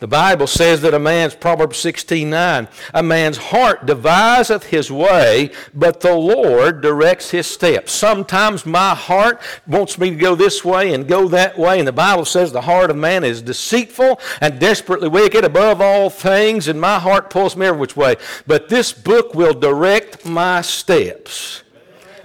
The 0.01 0.07
Bible 0.07 0.47
says 0.47 0.81
that 0.81 0.95
a 0.95 0.99
man's, 0.99 1.35
Proverbs 1.35 1.77
16 1.77 2.27
9, 2.27 2.67
a 2.91 3.03
man's 3.03 3.37
heart 3.37 3.85
deviseth 3.85 4.63
his 4.63 4.91
way, 4.91 5.51
but 5.75 5.99
the 5.99 6.15
Lord 6.15 6.81
directs 6.81 7.29
his 7.29 7.45
steps. 7.45 7.91
Sometimes 7.91 8.65
my 8.65 8.95
heart 8.95 9.39
wants 9.67 9.99
me 9.99 10.09
to 10.09 10.15
go 10.15 10.33
this 10.33 10.65
way 10.65 10.95
and 10.95 11.07
go 11.07 11.27
that 11.27 11.55
way, 11.55 11.77
and 11.77 11.87
the 11.87 11.91
Bible 11.91 12.25
says 12.25 12.51
the 12.51 12.61
heart 12.61 12.89
of 12.89 12.97
man 12.97 13.23
is 13.23 13.43
deceitful 13.43 14.19
and 14.41 14.59
desperately 14.59 15.07
wicked 15.07 15.45
above 15.45 15.81
all 15.81 16.09
things, 16.09 16.67
and 16.67 16.81
my 16.81 16.97
heart 16.97 17.29
pulls 17.29 17.55
me 17.55 17.67
every 17.67 17.79
which 17.79 17.95
way. 17.95 18.15
But 18.47 18.69
this 18.69 18.91
book 18.91 19.35
will 19.35 19.53
direct 19.53 20.25
my 20.25 20.61
steps. 20.61 21.61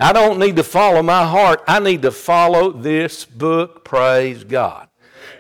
I 0.00 0.14
don't 0.14 0.38
need 0.38 0.56
to 0.56 0.64
follow 0.64 1.02
my 1.02 1.26
heart. 1.26 1.62
I 1.68 1.80
need 1.80 2.00
to 2.02 2.11
follow 2.11 2.73
this 2.73 3.26
book. 3.26 3.85
Praise 3.85 4.45
God 4.45 4.86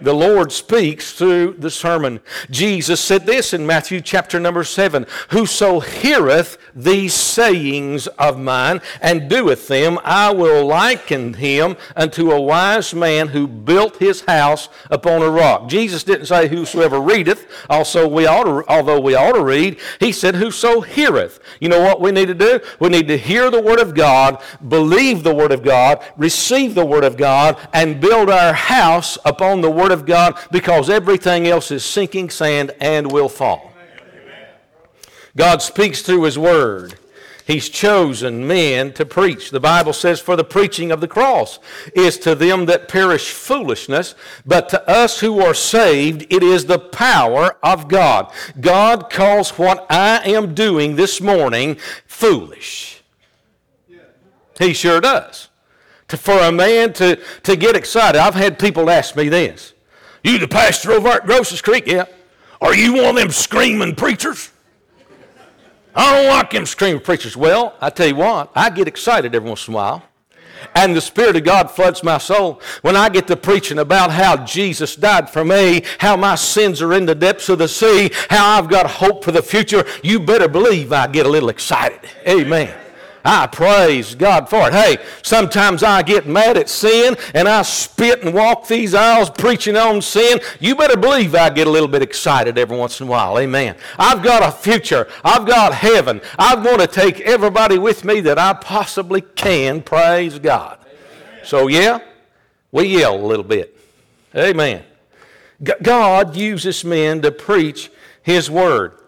the 0.00 0.14
Lord 0.14 0.52
speaks 0.52 1.12
through 1.12 1.54
the 1.58 1.70
sermon. 1.70 2.20
Jesus 2.50 3.00
said 3.00 3.26
this 3.26 3.52
in 3.52 3.66
Matthew 3.66 4.00
chapter 4.00 4.38
number 4.38 4.64
7 4.64 5.06
Whoso 5.30 5.80
heareth 5.80 6.58
these 6.76 7.14
sayings 7.14 8.06
of 8.06 8.38
mine 8.38 8.82
and 9.00 9.30
doeth 9.30 9.66
them, 9.68 9.98
I 10.04 10.32
will 10.32 10.66
liken 10.66 11.34
him 11.34 11.76
unto 11.96 12.30
a 12.30 12.40
wise 12.40 12.92
man 12.94 13.28
who 13.28 13.46
built 13.48 13.96
his 13.96 14.20
house 14.26 14.68
upon 14.90 15.22
a 15.22 15.30
rock. 15.30 15.68
Jesus 15.68 16.04
didn't 16.04 16.26
say, 16.26 16.48
Whosoever 16.48 17.00
readeth, 17.00 17.46
also 17.70 18.06
we 18.06 18.26
ought 18.26 18.44
to, 18.44 18.68
although 18.68 19.00
we 19.00 19.14
ought 19.14 19.32
to 19.32 19.42
read, 19.42 19.80
he 19.98 20.12
said, 20.12 20.34
Whoso 20.34 20.82
heareth. 20.82 21.40
You 21.58 21.70
know 21.70 21.80
what 21.80 22.02
we 22.02 22.12
need 22.12 22.26
to 22.26 22.34
do? 22.34 22.60
We 22.80 22.90
need 22.90 23.08
to 23.08 23.16
hear 23.16 23.50
the 23.50 23.62
Word 23.62 23.80
of 23.80 23.94
God, 23.94 24.42
believe 24.68 25.22
the 25.22 25.34
Word 25.34 25.52
of 25.52 25.62
God, 25.62 26.04
receive 26.18 26.74
the 26.74 26.84
Word 26.84 27.04
of 27.04 27.16
God, 27.16 27.56
and 27.72 27.98
build 27.98 28.28
our 28.28 28.52
house 28.52 29.16
upon 29.24 29.62
the 29.62 29.70
Word 29.70 29.86
Word 29.86 29.92
of 29.92 30.04
God 30.04 30.36
because 30.50 30.90
everything 30.90 31.46
else 31.46 31.70
is 31.70 31.84
sinking 31.84 32.28
sand 32.28 32.72
and 32.80 33.12
will 33.12 33.28
fall. 33.28 33.65
God 35.36 35.62
speaks 35.62 36.02
through 36.02 36.22
His 36.22 36.38
Word. 36.38 36.98
He's 37.46 37.68
chosen 37.68 38.44
men 38.44 38.92
to 38.94 39.06
preach. 39.06 39.50
The 39.50 39.60
Bible 39.60 39.92
says, 39.92 40.18
For 40.18 40.34
the 40.34 40.42
preaching 40.42 40.90
of 40.90 41.00
the 41.00 41.06
cross 41.06 41.60
is 41.94 42.18
to 42.18 42.34
them 42.34 42.66
that 42.66 42.88
perish 42.88 43.30
foolishness, 43.30 44.16
but 44.44 44.68
to 44.70 44.90
us 44.90 45.20
who 45.20 45.40
are 45.40 45.54
saved, 45.54 46.26
it 46.28 46.42
is 46.42 46.66
the 46.66 46.80
power 46.80 47.56
of 47.62 47.86
God. 47.86 48.32
God 48.60 49.10
calls 49.10 49.50
what 49.50 49.86
I 49.88 50.28
am 50.28 50.54
doing 50.54 50.96
this 50.96 51.20
morning 51.20 51.76
foolish. 52.06 53.00
He 54.58 54.72
sure 54.72 55.00
does. 55.00 55.48
To, 56.08 56.16
for 56.16 56.38
a 56.38 56.50
man 56.50 56.92
to, 56.94 57.20
to 57.44 57.54
get 57.54 57.76
excited, 57.76 58.20
I've 58.20 58.34
had 58.34 58.58
people 58.58 58.90
ask 58.90 59.14
me 59.14 59.28
this 59.28 59.72
you 60.24 60.38
the 60.38 60.48
pastor 60.48 60.90
over 60.90 61.08
at 61.08 61.26
Grosses 61.26 61.62
Creek? 61.62 61.86
Yeah. 61.86 62.06
Are 62.60 62.74
you 62.74 62.94
one 62.94 63.10
of 63.10 63.16
them 63.16 63.30
screaming 63.30 63.94
preachers? 63.94 64.50
I 65.96 66.14
don't 66.14 66.28
like 66.28 66.50
them 66.50 66.66
screaming 66.66 67.00
preachers. 67.00 67.36
Well, 67.36 67.74
I 67.80 67.90
tell 67.90 68.06
you 68.06 68.16
what, 68.16 68.52
I 68.54 68.68
get 68.70 68.86
excited 68.86 69.34
every 69.34 69.48
once 69.48 69.66
in 69.66 69.74
a 69.74 69.76
while. 69.76 70.02
And 70.74 70.94
the 70.94 71.00
Spirit 71.00 71.36
of 71.36 71.44
God 71.44 71.70
floods 71.70 72.02
my 72.02 72.18
soul 72.18 72.60
when 72.82 72.96
I 72.96 73.08
get 73.08 73.26
to 73.28 73.36
preaching 73.36 73.78
about 73.78 74.10
how 74.10 74.44
Jesus 74.44 74.96
died 74.96 75.30
for 75.30 75.44
me, 75.44 75.84
how 75.98 76.16
my 76.16 76.34
sins 76.34 76.82
are 76.82 76.92
in 76.92 77.06
the 77.06 77.14
depths 77.14 77.48
of 77.48 77.58
the 77.58 77.68
sea, 77.68 78.10
how 78.28 78.58
I've 78.58 78.68
got 78.68 78.86
hope 78.86 79.24
for 79.24 79.32
the 79.32 79.42
future. 79.42 79.84
You 80.02 80.20
better 80.20 80.48
believe 80.48 80.92
I 80.92 81.06
get 81.06 81.26
a 81.26 81.28
little 81.28 81.48
excited. 81.48 82.00
Amen. 82.26 82.85
I 83.26 83.48
praise 83.48 84.14
God 84.14 84.48
for 84.48 84.68
it. 84.68 84.72
Hey, 84.72 84.98
sometimes 85.22 85.82
I 85.82 86.02
get 86.02 86.28
mad 86.28 86.56
at 86.56 86.68
sin 86.68 87.16
and 87.34 87.48
I 87.48 87.62
spit 87.62 88.22
and 88.22 88.32
walk 88.32 88.68
these 88.68 88.94
aisles 88.94 89.30
preaching 89.30 89.76
on 89.76 90.00
sin. 90.00 90.38
You 90.60 90.76
better 90.76 90.96
believe 90.96 91.34
I 91.34 91.50
get 91.50 91.66
a 91.66 91.70
little 91.70 91.88
bit 91.88 92.02
excited 92.02 92.56
every 92.56 92.76
once 92.76 93.00
in 93.00 93.08
a 93.08 93.10
while. 93.10 93.36
Amen. 93.40 93.74
I've 93.98 94.22
got 94.22 94.44
a 94.44 94.52
future. 94.52 95.08
I've 95.24 95.44
got 95.44 95.74
heaven. 95.74 96.20
I 96.38 96.54
want 96.54 96.80
to 96.80 96.86
take 96.86 97.20
everybody 97.22 97.78
with 97.78 98.04
me 98.04 98.20
that 98.20 98.38
I 98.38 98.52
possibly 98.52 99.22
can. 99.22 99.82
Praise 99.82 100.38
God. 100.38 100.78
So, 101.42 101.66
yeah, 101.66 101.98
we 102.70 102.84
yell 102.86 103.16
a 103.16 103.26
little 103.26 103.44
bit. 103.44 103.76
Amen. 104.36 104.84
God 105.82 106.36
uses 106.36 106.84
men 106.84 107.22
to 107.22 107.32
preach 107.32 107.90
His 108.22 108.48
Word. 108.48 109.00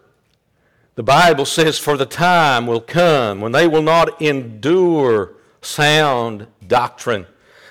The 0.99 1.05
Bible 1.05 1.45
says, 1.45 1.79
For 1.79 1.97
the 1.97 2.07
time 2.07 2.67
will 2.67 2.81
come 2.81 3.41
when 3.41 3.53
they 3.53 3.69
will 3.69 3.83
not 3.83 4.21
endure 4.21 5.35
sound 5.63 6.49
doctrine, 6.67 7.29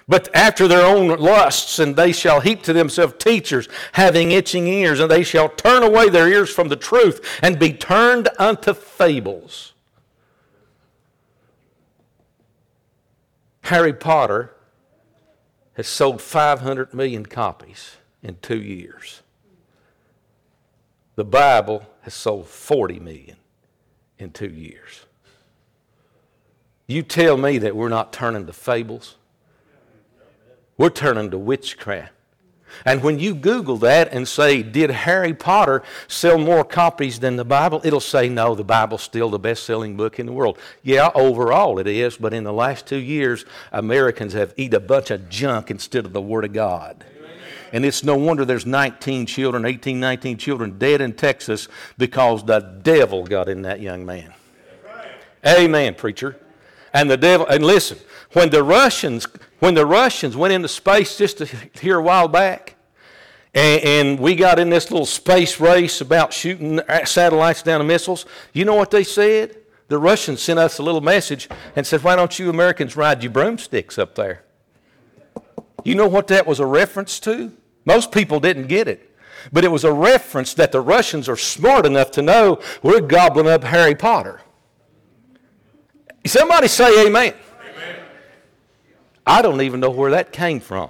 but 0.07 0.33
after 0.33 0.65
their 0.65 0.85
own 0.85 1.09
lusts, 1.09 1.77
and 1.77 1.97
they 1.97 2.13
shall 2.13 2.39
heap 2.39 2.63
to 2.63 2.71
themselves 2.71 3.15
teachers 3.19 3.67
having 3.91 4.31
itching 4.31 4.65
ears, 4.69 5.01
and 5.01 5.11
they 5.11 5.23
shall 5.23 5.49
turn 5.49 5.83
away 5.83 6.07
their 6.07 6.29
ears 6.29 6.49
from 6.49 6.69
the 6.69 6.77
truth 6.77 7.19
and 7.43 7.59
be 7.59 7.73
turned 7.73 8.29
unto 8.39 8.73
fables. 8.73 9.73
Harry 13.63 13.91
Potter 13.91 14.53
has 15.73 15.85
sold 15.85 16.21
500 16.21 16.93
million 16.93 17.25
copies 17.25 17.97
in 18.23 18.37
two 18.41 18.61
years. 18.61 19.21
The 21.17 21.25
Bible 21.25 21.85
has 22.07 22.13
sold 22.13 22.47
40 22.47 23.01
million 23.01 23.35
in 24.17 24.31
two 24.31 24.47
years. 24.47 25.05
You 26.87 27.03
tell 27.03 27.35
me 27.35 27.57
that 27.57 27.75
we're 27.75 27.89
not 27.89 28.13
turning 28.13 28.45
to 28.45 28.53
fables. 28.53 29.17
We're 30.77 30.89
turning 30.89 31.31
to 31.31 31.37
witchcraft. 31.37 32.13
And 32.85 33.03
when 33.03 33.19
you 33.19 33.35
Google 33.35 33.75
that 33.79 34.13
and 34.13 34.25
say, 34.25 34.63
Did 34.63 34.89
Harry 34.89 35.33
Potter 35.33 35.83
sell 36.07 36.37
more 36.37 36.63
copies 36.63 37.19
than 37.19 37.35
the 37.35 37.43
Bible? 37.43 37.81
It'll 37.83 37.99
say, 37.99 38.29
No, 38.29 38.55
the 38.55 38.63
Bible's 38.63 39.01
still 39.01 39.29
the 39.29 39.37
best 39.37 39.63
selling 39.63 39.97
book 39.97 40.17
in 40.17 40.27
the 40.27 40.31
world. 40.31 40.57
Yeah, 40.83 41.11
overall 41.13 41.77
it 41.77 41.87
is, 41.87 42.15
but 42.15 42.33
in 42.33 42.45
the 42.45 42.53
last 42.53 42.87
two 42.87 42.99
years, 42.99 43.43
Americans 43.73 44.31
have 44.31 44.53
eaten 44.55 44.77
a 44.77 44.79
bunch 44.79 45.11
of 45.11 45.27
junk 45.27 45.69
instead 45.69 46.05
of 46.05 46.13
the 46.13 46.21
Word 46.21 46.45
of 46.45 46.53
God. 46.53 47.03
And 47.73 47.85
it's 47.85 48.03
no 48.03 48.15
wonder 48.15 48.45
there's 48.45 48.65
19 48.65 49.25
children, 49.25 49.65
18, 49.65 49.99
19 49.99 50.37
children 50.37 50.77
dead 50.77 51.01
in 51.01 51.13
Texas 51.13 51.67
because 51.97 52.45
the 52.45 52.59
devil 52.59 53.23
got 53.23 53.49
in 53.49 53.63
that 53.63 53.81
young 53.81 54.05
man. 54.05 54.33
Amen, 55.45 55.95
preacher. 55.95 56.37
And 56.93 57.09
the 57.09 57.17
devil, 57.17 57.45
and 57.47 57.63
listen, 57.63 57.97
when 58.33 58.49
the 58.49 58.63
Russians, 58.63 59.27
when 59.59 59.73
the 59.73 59.85
Russians 59.85 60.35
went 60.35 60.53
into 60.53 60.67
space 60.67 61.17
just 61.17 61.39
here 61.79 61.97
a 61.97 62.01
while 62.01 62.27
back, 62.27 62.75
and, 63.53 63.83
and 63.83 64.19
we 64.19 64.35
got 64.35 64.59
in 64.59 64.69
this 64.69 64.91
little 64.91 65.05
space 65.05 65.59
race 65.59 66.01
about 66.01 66.33
shooting 66.33 66.79
satellites 67.05 67.61
down 67.61 67.79
the 67.79 67.85
missiles, 67.85 68.25
you 68.53 68.65
know 68.65 68.75
what 68.75 68.91
they 68.91 69.03
said? 69.03 69.57
the 69.87 69.97
Russians 69.97 70.41
sent 70.41 70.59
us 70.59 70.79
a 70.79 70.83
little 70.83 71.01
message 71.01 71.47
and 71.75 71.85
said, 71.85 72.03
Why 72.03 72.15
don't 72.15 72.37
you 72.37 72.49
Americans 72.49 72.95
ride 72.95 73.23
your 73.23 73.31
broomsticks 73.31 73.97
up 73.97 74.15
there? 74.15 74.43
You 75.83 75.95
know 75.95 76.07
what 76.07 76.27
that 76.27 76.45
was 76.45 76.59
a 76.59 76.65
reference 76.65 77.19
to? 77.21 77.53
Most 77.87 78.11
people 78.11 78.41
didn't 78.41 78.67
get 78.67 78.89
it. 78.89 79.15
But 79.53 79.63
it 79.63 79.69
was 79.69 79.85
a 79.85 79.93
reference 79.93 80.53
that 80.55 80.73
the 80.73 80.81
Russians 80.81 81.29
are 81.29 81.37
smart 81.37 81.85
enough 81.85 82.11
to 82.11 82.21
know 82.21 82.61
we're 82.83 82.99
gobbling 82.99 83.47
up 83.47 83.63
Harry 83.63 83.95
Potter. 83.95 84.41
Somebody 86.25 86.67
say 86.67 87.07
amen. 87.07 87.33
amen. 87.61 87.95
I 89.25 89.41
don't 89.41 89.61
even 89.61 89.79
know 89.79 89.89
where 89.89 90.11
that 90.11 90.33
came 90.33 90.59
from. 90.59 90.89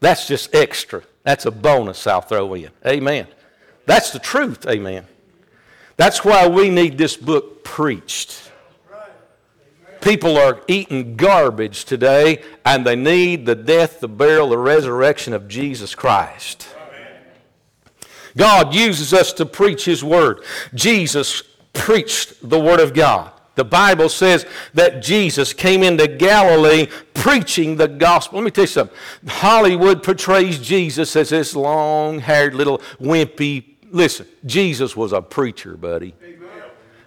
That's 0.00 0.26
just 0.26 0.54
extra. 0.54 1.02
That's 1.22 1.44
a 1.44 1.50
bonus 1.50 2.06
I'll 2.06 2.22
throw 2.22 2.54
in. 2.54 2.70
Amen. 2.86 3.26
That's 3.84 4.10
the 4.10 4.18
truth. 4.18 4.66
Amen. 4.66 5.04
That's 5.98 6.24
why 6.24 6.48
we 6.48 6.70
need 6.70 6.96
this 6.96 7.14
book 7.14 7.62
preached. 7.62 8.50
People 10.00 10.36
are 10.36 10.60
eating 10.68 11.16
garbage 11.16 11.84
today, 11.84 12.42
and 12.64 12.86
they 12.86 12.96
need 12.96 13.46
the 13.46 13.54
death, 13.54 14.00
the 14.00 14.08
burial, 14.08 14.50
the 14.50 14.58
resurrection 14.58 15.32
of 15.32 15.48
Jesus 15.48 15.94
Christ. 15.94 16.68
God 18.36 18.74
uses 18.74 19.14
us 19.14 19.32
to 19.34 19.46
preach 19.46 19.84
His 19.84 20.04
Word. 20.04 20.42
Jesus 20.74 21.42
preached 21.72 22.48
the 22.48 22.60
Word 22.60 22.80
of 22.80 22.94
God. 22.94 23.32
The 23.54 23.64
Bible 23.64 24.10
says 24.10 24.44
that 24.74 25.02
Jesus 25.02 25.54
came 25.54 25.82
into 25.82 26.06
Galilee 26.06 26.88
preaching 27.14 27.76
the 27.76 27.88
gospel. 27.88 28.38
Let 28.38 28.44
me 28.44 28.50
tell 28.50 28.64
you 28.64 28.68
something. 28.68 28.96
Hollywood 29.26 30.02
portrays 30.02 30.58
Jesus 30.58 31.16
as 31.16 31.30
this 31.30 31.56
long 31.56 32.18
haired 32.18 32.54
little 32.54 32.78
wimpy. 33.00 33.64
Listen, 33.90 34.26
Jesus 34.44 34.94
was 34.94 35.12
a 35.12 35.22
preacher, 35.22 35.76
buddy. 35.76 36.14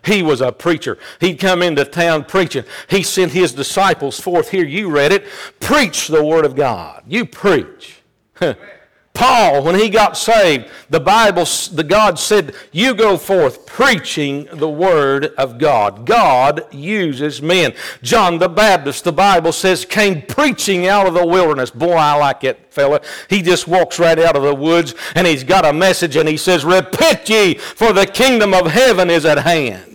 He 0.10 0.24
was 0.24 0.42
a 0.42 0.52
preacher. 0.52 0.98
He'd 1.22 1.40
come 1.40 1.62
into 1.62 1.86
town 1.86 2.26
preaching. 2.26 2.64
He 2.90 3.04
sent 3.04 3.32
his 3.32 3.54
disciples 3.54 4.20
forth. 4.20 4.50
Here, 4.50 4.66
you 4.66 4.90
read 4.90 5.12
it. 5.12 5.26
Preach 5.60 6.08
the 6.08 6.24
Word 6.24 6.46
of 6.46 6.56
God. 6.56 7.04
You 7.08 7.26
preach. 7.26 8.02
Paul, 9.14 9.64
when 9.64 9.76
he 9.76 9.90
got 9.90 10.16
saved, 10.16 10.70
the 10.90 11.00
Bible, 11.00 11.44
the 11.74 11.84
God 11.84 12.18
said, 12.18 12.56
You 12.72 12.94
go 12.94 13.18
forth 13.18 13.66
preaching 13.66 14.48
the 14.52 14.70
Word 14.70 15.26
of 15.38 15.58
God. 15.58 16.06
God 16.06 16.74
uses 16.74 17.42
men. 17.42 17.74
John 18.02 18.38
the 18.38 18.48
Baptist, 18.48 19.04
the 19.04 19.12
Bible 19.12 19.52
says, 19.52 19.84
came 19.84 20.22
preaching 20.22 20.88
out 20.88 21.06
of 21.06 21.16
the 21.16 21.26
wilderness. 21.26 21.70
Boy, 21.70 21.96
I 21.96 22.16
like 22.16 22.42
that 22.42 22.74
fella. 22.74 23.02
He 23.30 23.42
just 23.42 23.68
walks 23.68 24.00
right 24.00 24.18
out 24.18 24.38
of 24.38 24.44
the 24.44 24.56
woods 24.56 24.96
and 25.16 25.28
he's 25.28 25.44
got 25.44 25.66
a 25.66 25.74
message 25.74 26.16
and 26.16 26.30
he 26.30 26.38
says, 26.38 26.64
Repent 26.64 27.28
ye, 27.28 27.56
for 27.56 27.92
the 27.92 28.06
kingdom 28.06 28.54
of 28.54 28.68
heaven 28.68 29.10
is 29.10 29.26
at 29.26 29.40
hand. 29.40 29.89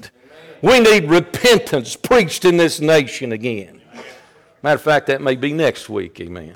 We 0.64 0.80
need 0.80 1.10
repentance 1.10 1.94
preached 1.94 2.46
in 2.46 2.56
this 2.56 2.80
nation 2.80 3.32
again. 3.32 3.82
Matter 4.62 4.76
of 4.76 4.80
fact, 4.80 5.08
that 5.08 5.20
may 5.20 5.36
be 5.36 5.52
next 5.52 5.90
week. 5.90 6.18
Amen. 6.22 6.54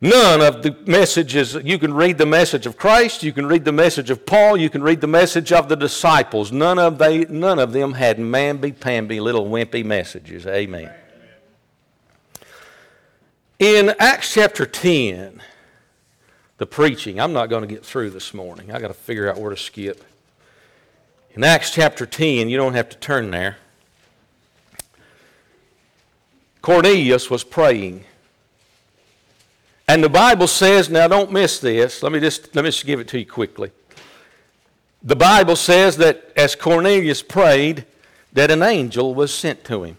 None 0.00 0.40
of 0.40 0.64
the 0.64 0.76
messages, 0.86 1.54
you 1.54 1.78
can 1.78 1.94
read 1.94 2.18
the 2.18 2.26
message 2.26 2.66
of 2.66 2.76
Christ, 2.76 3.22
you 3.22 3.32
can 3.32 3.46
read 3.46 3.64
the 3.64 3.70
message 3.70 4.10
of 4.10 4.26
Paul, 4.26 4.56
you 4.56 4.68
can 4.68 4.82
read 4.82 5.00
the 5.00 5.06
message 5.06 5.52
of 5.52 5.68
the 5.68 5.76
disciples. 5.76 6.50
None 6.50 6.80
of, 6.80 6.98
they, 6.98 7.26
none 7.26 7.60
of 7.60 7.72
them 7.72 7.92
had 7.92 8.18
mamby-pamby 8.18 9.20
little 9.20 9.46
wimpy 9.46 9.84
messages. 9.84 10.48
Amen. 10.48 10.92
In 13.60 13.94
Acts 14.00 14.34
chapter 14.34 14.66
10, 14.66 15.40
the 16.58 16.66
preaching, 16.66 17.20
I'm 17.20 17.32
not 17.32 17.50
going 17.50 17.62
to 17.62 17.72
get 17.72 17.86
through 17.86 18.10
this 18.10 18.34
morning. 18.34 18.72
i 18.72 18.80
got 18.80 18.88
to 18.88 18.94
figure 18.94 19.30
out 19.30 19.38
where 19.38 19.50
to 19.50 19.56
skip. 19.56 20.02
In 21.36 21.44
Acts 21.44 21.70
chapter 21.70 22.06
10, 22.06 22.48
you 22.48 22.56
don't 22.56 22.72
have 22.72 22.88
to 22.88 22.96
turn 22.96 23.30
there. 23.30 23.58
Cornelius 26.62 27.28
was 27.28 27.44
praying. 27.44 28.04
And 29.86 30.02
the 30.02 30.08
Bible 30.08 30.46
says, 30.46 30.88
now 30.88 31.06
don't 31.06 31.30
miss 31.30 31.60
this. 31.60 32.02
Let 32.02 32.10
me 32.10 32.20
just 32.20 32.54
let 32.54 32.64
me 32.64 32.70
just 32.70 32.86
give 32.86 33.00
it 33.00 33.08
to 33.08 33.18
you 33.18 33.26
quickly. 33.26 33.70
The 35.02 35.14
Bible 35.14 35.56
says 35.56 35.98
that 35.98 36.32
as 36.36 36.56
Cornelius 36.56 37.22
prayed, 37.22 37.84
that 38.32 38.50
an 38.50 38.62
angel 38.62 39.14
was 39.14 39.32
sent 39.32 39.62
to 39.64 39.84
him. 39.84 39.98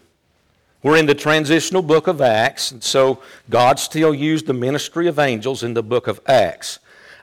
We're 0.82 0.96
in 0.96 1.06
the 1.06 1.14
transitional 1.14 1.82
book 1.82 2.08
of 2.08 2.20
Acts, 2.20 2.72
and 2.72 2.82
so 2.82 3.22
God 3.48 3.78
still 3.78 4.12
used 4.12 4.46
the 4.46 4.52
ministry 4.52 5.06
of 5.06 5.18
angels 5.18 5.62
in 5.62 5.74
the 5.74 5.82
book 5.84 6.08
of 6.08 6.20
Acts. 6.26 6.80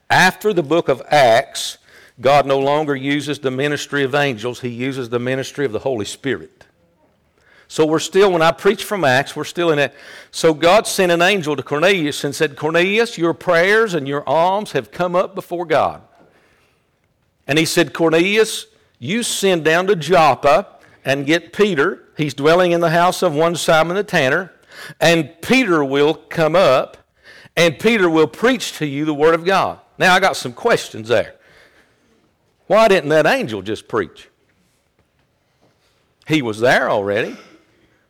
After 0.09 0.53
the 0.53 0.63
book 0.63 0.87
of 0.87 1.01
Acts, 1.09 1.77
God 2.19 2.45
no 2.45 2.59
longer 2.59 2.95
uses 2.95 3.39
the 3.39 3.51
ministry 3.51 4.03
of 4.03 4.15
angels, 4.15 4.61
He 4.61 4.69
uses 4.69 5.09
the 5.09 5.19
ministry 5.19 5.65
of 5.65 5.71
the 5.71 5.79
Holy 5.79 6.05
Spirit. 6.05 6.65
So 7.67 7.85
we're 7.85 7.99
still, 7.99 8.31
when 8.31 8.41
I 8.41 8.51
preach 8.51 8.83
from 8.83 9.03
Acts, 9.03 9.35
we're 9.35 9.43
still 9.43 9.71
in 9.71 9.79
it. 9.79 9.93
So 10.31 10.53
God 10.53 10.85
sent 10.85 11.11
an 11.11 11.21
angel 11.21 11.55
to 11.55 11.63
Cornelius 11.63 12.23
and 12.23 12.33
said, 12.33 12.55
Cornelius, 12.55 13.17
your 13.17 13.33
prayers 13.33 13.95
and 13.95 14.07
your 14.07 14.27
alms 14.29 14.73
have 14.73 14.91
come 14.91 15.15
up 15.15 15.33
before 15.33 15.65
God. 15.65 16.01
And 17.47 17.57
he 17.57 17.65
said, 17.65 17.93
Cornelius, 17.93 18.67
you 18.99 19.23
send 19.23 19.65
down 19.65 19.87
to 19.87 19.95
Joppa 19.95 20.67
and 21.03 21.25
get 21.25 21.53
Peter. 21.53 22.03
He's 22.17 22.33
dwelling 22.33 22.71
in 22.71 22.81
the 22.81 22.91
house 22.91 23.23
of 23.23 23.33
one 23.33 23.55
Simon 23.55 23.95
the 23.95 24.03
tanner. 24.03 24.53
And 24.99 25.33
Peter 25.41 25.83
will 25.83 26.13
come 26.13 26.55
up 26.55 26.97
and 27.55 27.79
Peter 27.79 28.09
will 28.09 28.27
preach 28.27 28.77
to 28.77 28.85
you 28.85 29.05
the 29.05 29.13
word 29.13 29.33
of 29.33 29.45
God. 29.45 29.79
Now, 29.97 30.13
I 30.13 30.19
got 30.19 30.35
some 30.35 30.53
questions 30.53 31.07
there. 31.07 31.34
Why 32.67 32.87
didn't 32.87 33.09
that 33.09 33.25
angel 33.25 33.61
just 33.61 33.87
preach? 33.87 34.29
He 36.27 36.41
was 36.41 36.59
there 36.59 36.89
already. 36.89 37.37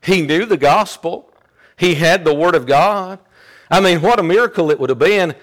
He 0.01 0.21
knew 0.21 0.45
the 0.45 0.57
gospel. 0.57 1.29
He 1.77 1.95
had 1.95 2.23
the 2.23 2.33
Word 2.33 2.55
of 2.55 2.65
God. 2.65 3.19
I 3.69 3.81
mean, 3.81 4.01
what 4.01 4.19
a 4.19 4.23
miracle 4.23 4.71
it 4.71 4.79
would 4.79 4.89
have 4.89 4.99
been 4.99 5.35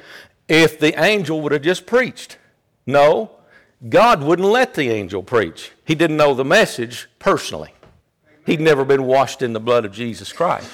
if 0.49 0.79
the 0.79 1.03
angel 1.03 1.41
would 1.43 1.53
have 1.53 1.63
just 1.63 1.87
preached. 1.87 2.39
No, 2.87 3.33
God 3.89 4.23
wouldn't 4.23 4.49
let 4.49 4.75
the 4.75 4.91
angel 4.91 5.23
preach. 5.23 5.73
He 5.85 5.95
didn't 5.95 6.17
know 6.17 6.35
the 6.35 6.45
message 6.45 7.09
personally. 7.19 7.75
He'd 8.47 8.61
never 8.61 8.85
been 8.85 9.05
washed 9.05 9.43
in 9.43 9.53
the 9.53 9.61
blood 9.61 9.85
of 9.85 9.93
Jesus 9.93 10.33
Christ. 10.33 10.71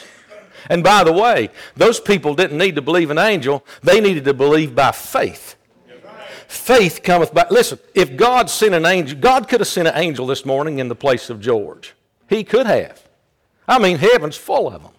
And 0.69 0.83
by 0.83 1.05
the 1.05 1.13
way, 1.13 1.51
those 1.77 2.01
people 2.01 2.35
didn't 2.35 2.59
need 2.59 2.75
to 2.77 2.83
believe 2.83 3.11
an 3.11 3.19
angel, 3.19 3.65
they 3.83 4.01
needed 4.01 4.25
to 4.25 4.35
believe 4.35 4.75
by 4.75 4.93
faith. 4.93 5.57
Faith 6.49 7.03
cometh 7.03 7.35
by. 7.35 7.47
Listen, 7.51 7.79
if 7.95 8.17
God 8.17 8.49
sent 8.49 8.75
an 8.75 8.87
angel, 8.87 9.19
God 9.19 9.49
could 9.49 9.61
have 9.61 9.69
sent 9.69 9.87
an 9.87 9.95
angel 9.97 10.27
this 10.27 10.47
morning 10.47 10.79
in 10.79 10.89
the 10.89 10.95
place 10.95 11.29
of 11.29 11.43
George. 11.43 11.95
He 12.27 12.43
could 12.43 12.67
have. 12.67 13.07
I 13.69 13.79
mean, 13.79 13.99
heaven's 13.99 14.39
full 14.39 14.67
of 14.69 14.83
them. 14.83 14.93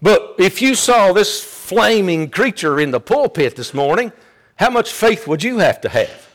But 0.00 0.36
if 0.38 0.62
you 0.62 0.74
saw 0.74 1.12
this 1.12 1.44
flaming 1.44 2.30
creature 2.30 2.80
in 2.80 2.90
the 2.90 3.00
pulpit 3.00 3.54
this 3.54 3.74
morning, 3.74 4.12
how 4.56 4.70
much 4.70 4.92
faith 4.92 5.28
would 5.28 5.42
you 5.42 5.58
have 5.58 5.82
to 5.82 5.90
have? 5.90 6.26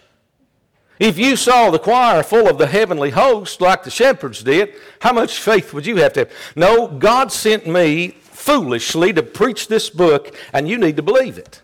If 0.99 1.17
you 1.17 1.35
saw 1.35 1.71
the 1.71 1.79
choir 1.79 2.21
full 2.21 2.47
of 2.47 2.59
the 2.59 2.67
heavenly 2.67 3.09
host 3.09 3.59
like 3.59 3.83
the 3.83 3.89
shepherds 3.89 4.43
did, 4.43 4.75
how 4.99 5.13
much 5.13 5.39
faith 5.39 5.73
would 5.73 5.87
you 5.87 5.95
have 5.95 6.13
to 6.13 6.21
have? 6.21 6.31
No, 6.55 6.87
God 6.87 7.31
sent 7.31 7.65
me 7.65 8.09
foolishly 8.19 9.13
to 9.13 9.23
preach 9.23 9.67
this 9.67 9.89
book, 9.89 10.35
and 10.53 10.69
you 10.69 10.77
need 10.77 10.95
to 10.97 11.01
believe 11.01 11.39
it. 11.39 11.61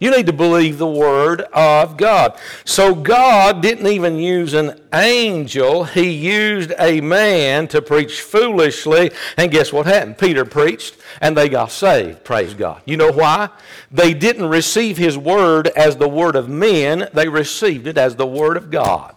You 0.00 0.10
need 0.10 0.26
to 0.26 0.32
believe 0.32 0.78
the 0.78 0.86
Word 0.86 1.42
of 1.52 1.98
God. 1.98 2.34
So 2.64 2.94
God 2.94 3.60
didn't 3.60 3.86
even 3.86 4.18
use 4.18 4.54
an 4.54 4.80
angel, 4.94 5.84
He 5.84 6.10
used 6.10 6.72
a 6.78 7.02
man 7.02 7.68
to 7.68 7.82
preach 7.82 8.22
foolishly. 8.22 9.10
And 9.36 9.50
guess 9.50 9.74
what 9.74 9.84
happened? 9.84 10.16
Peter 10.16 10.46
preached 10.46 10.96
and 11.20 11.36
they 11.36 11.50
got 11.50 11.70
saved. 11.70 12.24
Praise 12.24 12.54
God. 12.54 12.80
You 12.86 12.96
know 12.96 13.12
why? 13.12 13.50
They 13.90 14.14
didn't 14.14 14.48
receive 14.48 14.96
His 14.96 15.18
Word 15.18 15.68
as 15.68 15.96
the 15.96 16.08
Word 16.08 16.34
of 16.34 16.48
men, 16.48 17.10
they 17.12 17.28
received 17.28 17.86
it 17.86 17.98
as 17.98 18.16
the 18.16 18.26
Word 18.26 18.56
of 18.56 18.70
God. 18.70 19.14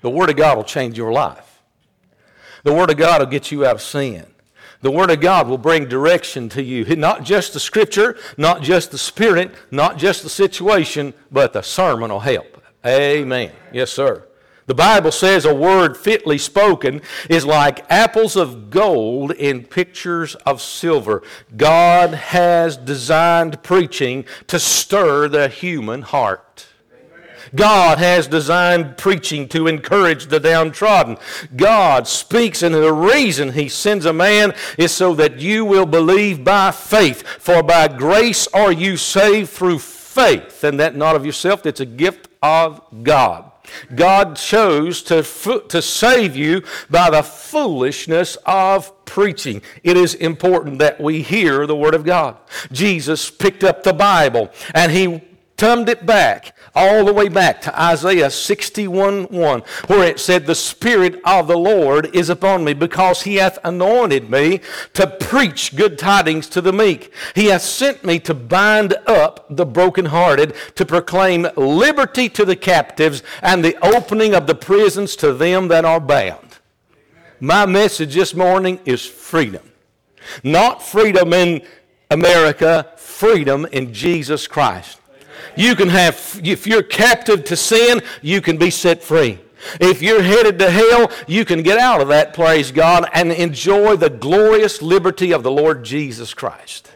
The 0.00 0.10
Word 0.10 0.28
of 0.28 0.36
God 0.36 0.56
will 0.56 0.64
change 0.64 0.98
your 0.98 1.12
life, 1.12 1.62
the 2.64 2.74
Word 2.74 2.90
of 2.90 2.96
God 2.96 3.20
will 3.20 3.26
get 3.26 3.52
you 3.52 3.64
out 3.64 3.76
of 3.76 3.82
sin. 3.82 4.26
The 4.84 4.90
Word 4.90 5.10
of 5.10 5.22
God 5.22 5.48
will 5.48 5.56
bring 5.56 5.88
direction 5.88 6.50
to 6.50 6.62
you. 6.62 6.84
Not 6.94 7.24
just 7.24 7.54
the 7.54 7.58
Scripture, 7.58 8.18
not 8.36 8.60
just 8.60 8.90
the 8.90 8.98
Spirit, 8.98 9.54
not 9.70 9.96
just 9.96 10.22
the 10.22 10.28
situation, 10.28 11.14
but 11.32 11.54
the 11.54 11.62
sermon 11.62 12.10
will 12.10 12.20
help. 12.20 12.62
Amen. 12.84 13.50
Yes, 13.72 13.90
sir. 13.90 14.28
The 14.66 14.74
Bible 14.74 15.10
says 15.10 15.46
a 15.46 15.54
word 15.54 15.96
fitly 15.96 16.36
spoken 16.36 17.00
is 17.30 17.46
like 17.46 17.90
apples 17.90 18.36
of 18.36 18.68
gold 18.68 19.30
in 19.30 19.64
pictures 19.64 20.34
of 20.44 20.60
silver. 20.60 21.22
God 21.56 22.12
has 22.12 22.76
designed 22.76 23.62
preaching 23.62 24.26
to 24.48 24.58
stir 24.58 25.28
the 25.28 25.48
human 25.48 26.02
heart. 26.02 26.66
God 27.54 27.98
has 27.98 28.26
designed 28.26 28.96
preaching 28.96 29.48
to 29.48 29.66
encourage 29.66 30.26
the 30.26 30.40
downtrodden. 30.40 31.18
God 31.56 32.08
speaks, 32.08 32.62
and 32.62 32.74
the 32.74 32.92
reason 32.92 33.52
He 33.52 33.68
sends 33.68 34.06
a 34.06 34.12
man 34.12 34.54
is 34.78 34.92
so 34.92 35.14
that 35.14 35.40
you 35.40 35.64
will 35.64 35.86
believe 35.86 36.44
by 36.44 36.70
faith. 36.70 37.26
For 37.26 37.62
by 37.62 37.88
grace 37.88 38.46
are 38.48 38.72
you 38.72 38.96
saved 38.96 39.50
through 39.50 39.78
faith, 39.78 40.64
and 40.64 40.78
that 40.80 40.96
not 40.96 41.16
of 41.16 41.26
yourself, 41.26 41.66
it's 41.66 41.80
a 41.80 41.86
gift 41.86 42.28
of 42.42 42.80
God. 43.02 43.50
God 43.94 44.36
chose 44.36 45.02
to, 45.04 45.22
to 45.68 45.82
save 45.82 46.36
you 46.36 46.62
by 46.90 47.10
the 47.10 47.22
foolishness 47.22 48.36
of 48.44 49.04
preaching. 49.04 49.62
It 49.82 49.96
is 49.96 50.14
important 50.14 50.78
that 50.78 51.00
we 51.00 51.22
hear 51.22 51.66
the 51.66 51.76
Word 51.76 51.94
of 51.94 52.04
God. 52.04 52.36
Jesus 52.72 53.30
picked 53.30 53.64
up 53.64 53.82
the 53.82 53.92
Bible 53.92 54.50
and 54.74 54.92
he 54.92 55.22
thumbed 55.56 55.88
it 55.88 56.04
back 56.04 56.54
all 56.74 57.04
the 57.04 57.12
way 57.12 57.28
back 57.28 57.60
to 57.62 57.80
Isaiah 57.80 58.30
61 58.30 59.24
1, 59.24 59.60
where 59.86 60.08
it 60.08 60.18
said, 60.18 60.46
The 60.46 60.54
Spirit 60.54 61.20
of 61.24 61.46
the 61.46 61.56
Lord 61.56 62.14
is 62.14 62.28
upon 62.28 62.64
me, 62.64 62.74
because 62.74 63.22
he 63.22 63.36
hath 63.36 63.58
anointed 63.62 64.30
me 64.30 64.60
to 64.94 65.06
preach 65.06 65.76
good 65.76 65.98
tidings 65.98 66.48
to 66.48 66.60
the 66.60 66.72
meek. 66.72 67.12
He 67.34 67.46
hath 67.46 67.62
sent 67.62 68.04
me 68.04 68.18
to 68.20 68.34
bind 68.34 68.94
up 69.06 69.46
the 69.48 69.66
brokenhearted, 69.66 70.54
to 70.74 70.84
proclaim 70.84 71.46
liberty 71.56 72.28
to 72.30 72.44
the 72.44 72.56
captives, 72.56 73.22
and 73.40 73.64
the 73.64 73.76
opening 73.84 74.34
of 74.34 74.46
the 74.46 74.54
prisons 74.54 75.14
to 75.16 75.32
them 75.32 75.68
that 75.68 75.84
are 75.84 76.00
bound. 76.00 76.58
My 77.40 77.66
message 77.66 78.14
this 78.14 78.34
morning 78.34 78.80
is 78.84 79.04
freedom. 79.04 79.70
Not 80.42 80.82
freedom 80.82 81.32
in 81.32 81.62
America, 82.10 82.92
freedom 82.96 83.66
in 83.66 83.92
Jesus 83.92 84.46
Christ. 84.46 84.98
You 85.56 85.74
can 85.74 85.88
have, 85.88 86.40
if 86.42 86.66
you're 86.66 86.82
captive 86.82 87.44
to 87.44 87.56
sin, 87.56 88.02
you 88.22 88.40
can 88.40 88.56
be 88.56 88.70
set 88.70 89.02
free. 89.02 89.38
If 89.80 90.02
you're 90.02 90.22
headed 90.22 90.58
to 90.58 90.70
hell, 90.70 91.10
you 91.26 91.44
can 91.44 91.62
get 91.62 91.78
out 91.78 92.00
of 92.00 92.08
that, 92.08 92.34
praise 92.34 92.70
God, 92.70 93.08
and 93.14 93.32
enjoy 93.32 93.96
the 93.96 94.10
glorious 94.10 94.82
liberty 94.82 95.32
of 95.32 95.42
the 95.42 95.50
Lord 95.50 95.84
Jesus 95.84 96.34
Christ. 96.34 96.90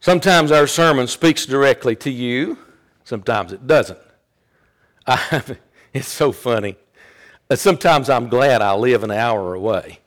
Sometimes 0.00 0.52
our 0.52 0.66
sermon 0.66 1.06
speaks 1.08 1.46
directly 1.46 1.96
to 1.96 2.10
you, 2.10 2.58
sometimes 3.04 3.52
it 3.52 3.66
doesn't. 3.66 3.98
I, 5.06 5.42
it's 5.92 6.08
so 6.08 6.32
funny. 6.32 6.76
Sometimes 7.52 8.08
I'm 8.08 8.28
glad 8.28 8.62
I 8.62 8.74
live 8.74 9.04
an 9.04 9.10
hour 9.10 9.54
away 9.54 10.00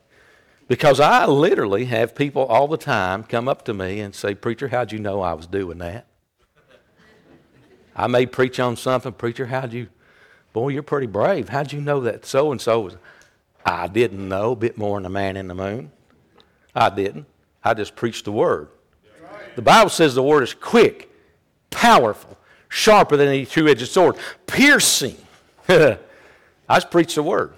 because 0.69 0.99
I 0.99 1.25
literally 1.25 1.85
have 1.85 2.13
people 2.13 2.45
all 2.45 2.67
the 2.67 2.77
time 2.77 3.23
come 3.23 3.49
up 3.49 3.65
to 3.65 3.73
me 3.73 3.99
and 3.99 4.13
say, 4.13 4.35
Preacher, 4.35 4.67
how'd 4.67 4.91
you 4.91 4.99
know 4.99 5.19
I 5.21 5.33
was 5.33 5.47
doing 5.47 5.79
that? 5.79 6.05
I 7.95 8.05
may 8.05 8.27
preach 8.27 8.59
on 8.59 8.77
something. 8.77 9.11
Preacher, 9.11 9.47
how'd 9.47 9.73
you, 9.73 9.87
boy, 10.53 10.69
you're 10.69 10.83
pretty 10.83 11.07
brave. 11.07 11.49
How'd 11.49 11.73
you 11.73 11.81
know 11.81 11.99
that 12.01 12.23
so 12.23 12.51
and 12.51 12.61
so 12.61 12.81
was? 12.81 12.97
I 13.65 13.87
didn't 13.87 14.29
know, 14.29 14.51
a 14.51 14.55
bit 14.55 14.77
more 14.77 14.97
than 14.97 15.07
a 15.07 15.09
man 15.09 15.35
in 15.37 15.47
the 15.47 15.55
moon. 15.55 15.91
I 16.75 16.89
didn't. 16.91 17.25
I 17.63 17.73
just 17.73 17.95
preached 17.95 18.25
the 18.25 18.31
word. 18.31 18.69
The 19.55 19.63
Bible 19.63 19.89
says 19.89 20.13
the 20.13 20.23
word 20.23 20.43
is 20.43 20.53
quick, 20.53 21.11
powerful, 21.71 22.37
sharper 22.69 23.17
than 23.17 23.27
any 23.27 23.45
two 23.45 23.67
edged 23.67 23.87
sword, 23.87 24.17
piercing. 24.45 25.17
I 25.67 25.97
just 26.69 26.91
preached 26.91 27.15
the 27.15 27.23
word. 27.23 27.53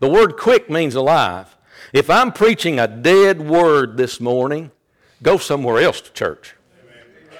The 0.00 0.08
word 0.08 0.36
quick 0.36 0.70
means 0.70 0.94
alive. 0.94 1.56
If 1.92 2.10
I'm 2.10 2.32
preaching 2.32 2.78
a 2.78 2.86
dead 2.86 3.48
word 3.48 3.96
this 3.96 4.20
morning, 4.20 4.70
go 5.22 5.38
somewhere 5.38 5.80
else 5.80 6.00
to 6.02 6.12
church. 6.12 6.54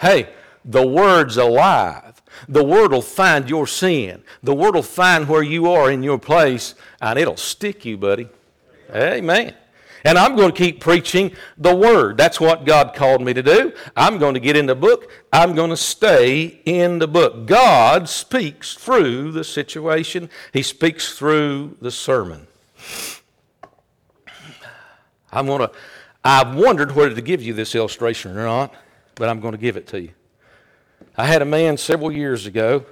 Hey, 0.01 0.29
the 0.65 0.87
word's 0.87 1.37
alive. 1.37 2.23
The 2.49 2.65
word 2.65 2.93
will 2.93 3.03
find 3.03 3.49
your 3.49 3.67
sin. 3.67 4.23
The 4.43 4.55
word 4.55 4.75
will 4.75 4.83
find 4.83 5.29
where 5.29 5.43
you 5.43 5.71
are 5.71 5.91
in 5.91 6.03
your 6.03 6.19
place, 6.19 6.75
and 7.01 7.19
it'll 7.19 7.37
stick 7.37 7.85
you, 7.85 7.97
buddy. 7.97 8.29
Amen. 8.95 9.55
And 10.05 10.19
I'm 10.19 10.37
going 10.37 10.53
to 10.53 10.57
keep 10.57 10.81
preaching 10.81 11.33
the 11.57 11.75
Word. 11.75 12.17
That's 12.17 12.41
what 12.41 12.65
God 12.65 12.95
called 12.95 13.21
me 13.21 13.35
to 13.35 13.43
do. 13.43 13.73
I'm 13.97 14.19
going 14.19 14.35
to 14.35 14.41
get 14.41 14.57
in 14.57 14.67
the 14.67 14.75
book. 14.75 15.11
I'm 15.33 15.55
going 15.55 15.71
to 15.71 15.77
stay 15.77 16.61
in 16.65 16.99
the 16.99 17.09
book. 17.09 17.47
God 17.47 18.09
speaks 18.09 18.75
through 18.75 19.33
the 19.33 19.45
situation, 19.45 20.31
He 20.53 20.63
speaks 20.63 21.17
through 21.17 21.77
the 21.81 21.91
sermon. 21.91 22.47
I'm 25.31 25.47
going 25.47 25.61
to, 25.61 25.71
I've 26.25 26.55
wondered 26.55 26.93
whether 26.93 27.15
to 27.15 27.23
give 27.23 27.43
you 27.43 27.53
this 27.53 27.75
illustration 27.75 28.37
or 28.37 28.45
not, 28.45 28.75
but 29.15 29.29
I'm 29.29 29.41
going 29.41 29.53
to 29.53 29.59
give 29.59 29.77
it 29.77 29.87
to 29.89 30.01
you. 30.01 30.11
I 31.17 31.27
had 31.27 31.43
a 31.43 31.45
man 31.45 31.77
several 31.77 32.13
years 32.13 32.47
ago, 32.47 32.85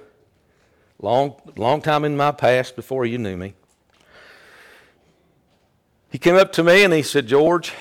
long, 1.01 1.35
long 1.55 1.81
time 1.81 2.03
in 2.03 2.17
my 2.17 2.31
past 2.31 2.75
before 2.75 3.05
you 3.05 3.17
knew 3.17 3.37
me. 3.37 3.53
He 6.09 6.17
came 6.17 6.35
up 6.35 6.51
to 6.53 6.63
me 6.63 6.83
and 6.83 6.93
he 6.93 7.01
said, 7.01 7.27
George, 7.27 7.73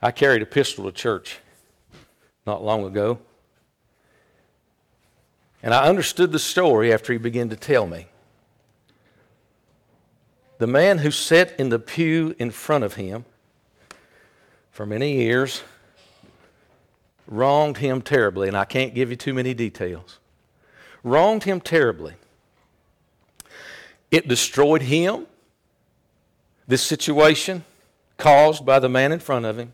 I 0.00 0.10
carried 0.10 0.42
a 0.42 0.46
pistol 0.46 0.84
to 0.84 0.92
church 0.92 1.38
not 2.46 2.64
long 2.64 2.84
ago. 2.84 3.18
And 5.62 5.72
I 5.72 5.88
understood 5.88 6.32
the 6.32 6.40
story 6.40 6.92
after 6.92 7.12
he 7.12 7.18
began 7.18 7.48
to 7.50 7.56
tell 7.56 7.86
me. 7.86 8.08
The 10.58 10.66
man 10.66 10.98
who 10.98 11.10
sat 11.10 11.58
in 11.58 11.68
the 11.68 11.78
pew 11.78 12.34
in 12.38 12.50
front 12.50 12.82
of 12.82 12.94
him 12.94 13.24
for 14.72 14.86
many 14.86 15.12
years 15.12 15.62
wronged 17.26 17.78
him 17.78 18.02
terribly, 18.02 18.48
and 18.48 18.56
I 18.56 18.64
can't 18.64 18.94
give 18.94 19.10
you 19.10 19.16
too 19.16 19.34
many 19.34 19.54
details. 19.54 20.18
Wronged 21.04 21.44
him 21.44 21.60
terribly. 21.60 22.14
It 24.10 24.28
destroyed 24.28 24.82
him, 24.82 25.26
this 26.66 26.82
situation 26.82 27.64
caused 28.18 28.64
by 28.64 28.78
the 28.78 28.88
man 28.88 29.12
in 29.12 29.18
front 29.18 29.44
of 29.44 29.58
him. 29.58 29.72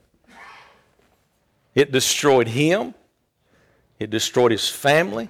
It 1.75 1.93
destroyed 1.93 2.49
him, 2.49 2.95
it 3.99 4.11
destroyed 4.11 4.53
his 4.53 4.69
family. 4.69 5.29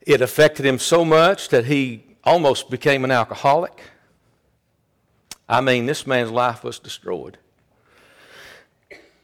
It 0.00 0.20
affected 0.20 0.64
him 0.64 0.78
so 0.78 1.04
much 1.04 1.48
that 1.48 1.64
he 1.64 2.04
almost 2.22 2.70
became 2.70 3.04
an 3.04 3.10
alcoholic. 3.10 3.80
I 5.48 5.60
mean, 5.60 5.86
this 5.86 6.06
man's 6.06 6.30
life 6.30 6.62
was 6.62 6.78
destroyed. 6.78 7.38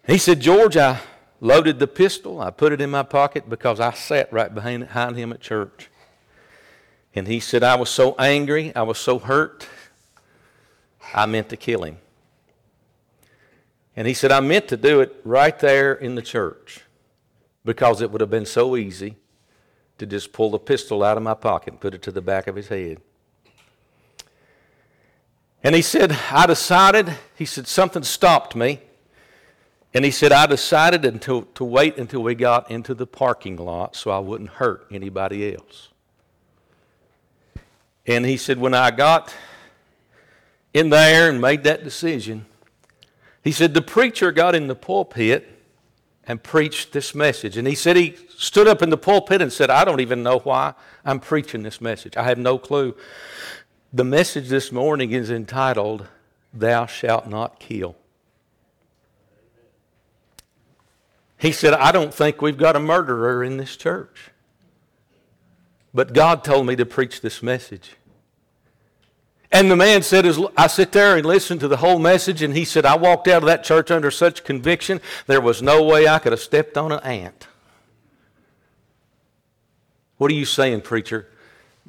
He 0.07 0.19
said, 0.19 0.41
George, 0.41 0.77
I 0.77 0.99
loaded 1.41 1.79
the 1.79 1.87
pistol. 1.87 2.41
I 2.41 2.51
put 2.51 2.73
it 2.73 2.81
in 2.81 2.91
my 2.91 3.05
pocket 3.05 3.49
because 3.49 3.79
I 3.79 3.93
sat 3.93 4.33
right 4.33 4.53
behind, 4.53 4.87
behind 4.87 5.17
him 5.17 5.33
at 5.33 5.41
church. 5.41 5.89
And 7.15 7.29
he 7.29 7.41
said, 7.41 7.63
I 7.63 7.77
was 7.77 7.91
so 7.91 8.15
angry. 8.19 8.75
I 8.75 8.83
was 8.83 8.99
so 8.99 9.19
hurt. 9.19 9.69
I 11.15 11.27
meant 11.27 11.49
to 11.51 11.57
kill 11.57 11.85
him. 11.85 11.99
And 13.95 14.07
he 14.07 14.15
said, 14.15 14.33
I 14.33 14.41
meant 14.41 14.69
to 14.69 14.77
do 14.77 15.01
it 15.01 15.21
right 15.25 15.59
there 15.59 15.93
in 15.93 16.15
the 16.15 16.23
church 16.23 16.81
because 17.65 18.01
it 18.01 18.11
would 18.11 18.21
have 18.21 18.31
been 18.31 18.47
so 18.47 18.77
easy 18.77 19.17
to 19.99 20.07
just 20.07 20.33
pull 20.33 20.51
the 20.51 20.59
pistol 20.59 21.05
out 21.05 21.17
of 21.17 21.23
my 21.23 21.35
pocket 21.35 21.75
and 21.75 21.81
put 21.81 21.95
it 21.95 22.03
to 22.03 22.13
the 22.13 22.23
back 22.23 22.47
of 22.47 22.57
his 22.57 22.69
head. 22.69 23.01
And 25.63 25.75
he 25.75 25.83
said, 25.83 26.13
I 26.31 26.47
decided, 26.47 27.15
he 27.37 27.45
said, 27.45 27.69
something 27.69 28.03
stopped 28.03 28.57
me. 28.57 28.81
And 29.95 30.05
he 30.05 30.11
said, 30.11 30.33
I 30.33 30.47
decided 30.47 31.05
until, 31.05 31.43
to 31.43 31.65
wait 31.65 31.99
until 31.99 32.23
we 32.23 32.35
got 32.35 32.71
into 32.71 32.95
the 32.95 33.07
parking 33.07 33.57
lot 33.57 33.95
so 33.95 34.11
I 34.11 34.19
wouldn't 34.19 34.51
hurt 34.51 34.87
anybody 34.91 35.55
else. 35.55 35.91
And 38.07 38.25
he 38.25 38.39
said, 38.39 38.59
when 38.59 38.75
I 38.75 38.91
got 38.91 39.33
in 40.75 40.91
there 40.91 41.29
and 41.29 41.41
made 41.41 41.65
that 41.65 41.85
decision, 41.85 42.47
he 43.43 43.53
said, 43.53 43.75
the 43.75 43.83
preacher 43.83 44.33
got 44.33 44.55
in 44.55 44.69
the 44.69 44.75
pulpit 44.75 45.49
and 46.27 46.43
preached 46.43 46.93
this 46.93 47.15
message. 47.15 47.57
And 47.57 47.67
he 47.67 47.75
said 47.75 47.97
he 47.97 48.17
stood 48.37 48.69
up 48.69 48.83
in 48.83 48.91
the 48.91 48.97
pulpit 48.97 49.43
and 49.43 49.53
said, 49.53 49.71
I 49.71 49.85
don't 49.85 50.01
even 50.01 50.23
know 50.23 50.39
why 50.39 50.75
I'm 51.05 51.19
preaching 51.19 51.63
this 51.63 51.81
message. 51.81 52.17
I 52.17 52.23
have 52.25 52.39
no 52.39 52.59
clue. 52.59 52.95
The 53.93 54.05
message 54.05 54.49
this 54.49 54.71
morning 54.71 55.11
is 55.11 55.31
entitled, 55.31 56.07
Thou 56.55 56.87
Shalt 56.87 57.27
Not 57.27 57.59
Kill. 57.59 57.97
He 61.37 61.51
said, 61.51 61.75
I 61.75 61.91
don't 61.91 62.15
think 62.15 62.41
we've 62.41 62.57
got 62.57 62.77
a 62.77 62.81
murderer 62.81 63.43
in 63.43 63.57
this 63.57 63.77
church. 63.77 64.31
But 65.93 66.15
God 66.15 66.45
told 66.45 66.67
me 66.67 66.77
to 66.77 66.87
preach 66.87 67.21
this 67.21 67.43
message. 67.43 67.97
And 69.53 69.71
the 69.71 69.77
man 69.77 70.03
said, 70.03 70.25
as 70.25 70.41
I 70.57 70.67
sit 70.67 70.93
there 70.93 71.17
and 71.17 71.27
listen 71.27 71.59
to 71.59 71.69
the 71.69 71.77
whole 71.77 71.99
message, 71.99 72.41
and 72.41 72.57
he 72.57 72.65
said, 72.65 72.87
I 72.87 72.97
walked 72.97 73.29
out 73.29 73.43
of 73.43 73.47
that 73.47 73.63
church 73.63 73.91
under 73.91 74.11
such 74.11 74.45
conviction, 74.45 75.01
there 75.27 75.43
was 75.43 75.61
no 75.61 75.83
way 75.83 76.09
I 76.09 76.19
could 76.19 76.33
have 76.33 76.41
stepped 76.41 76.79
on 76.79 76.91
an 76.91 77.01
ant. 77.01 77.47
What 80.17 80.31
are 80.31 80.35
you 80.35 80.47
saying, 80.47 80.81
preacher? 80.81 81.29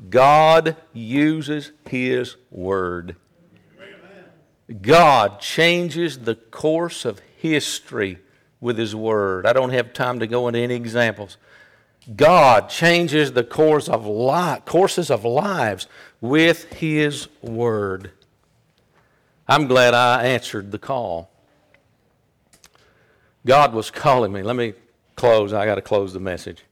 God 0.09 0.75
uses 0.91 1.71
His 1.87 2.35
Word. 2.51 3.15
God 4.81 5.39
changes 5.39 6.19
the 6.19 6.35
course 6.35 7.05
of 7.05 7.21
history 7.37 8.17
with 8.59 8.77
His 8.77 8.95
Word. 8.95 9.45
I 9.45 9.53
don't 9.53 9.69
have 9.69 9.93
time 9.93 10.19
to 10.19 10.27
go 10.27 10.47
into 10.47 10.59
any 10.59 10.75
examples. 10.75 11.37
God 12.13 12.69
changes 12.69 13.31
the 13.31 13.43
course 13.43 13.87
of 13.87 14.05
li- 14.05 14.59
courses 14.65 15.09
of 15.09 15.23
lives 15.23 15.87
with 16.23 16.71
His 16.75 17.27
Word. 17.41 18.11
I'm 19.45 19.67
glad 19.67 19.93
I 19.93 20.23
answered 20.23 20.71
the 20.71 20.79
call. 20.79 21.29
God 23.45 23.73
was 23.73 23.91
calling 23.91 24.31
me. 24.31 24.41
Let 24.41 24.55
me 24.55 24.73
close. 25.17 25.51
I 25.51 25.65
got 25.65 25.75
to 25.75 25.81
close 25.81 26.13
the 26.13 26.21
message. 26.21 26.63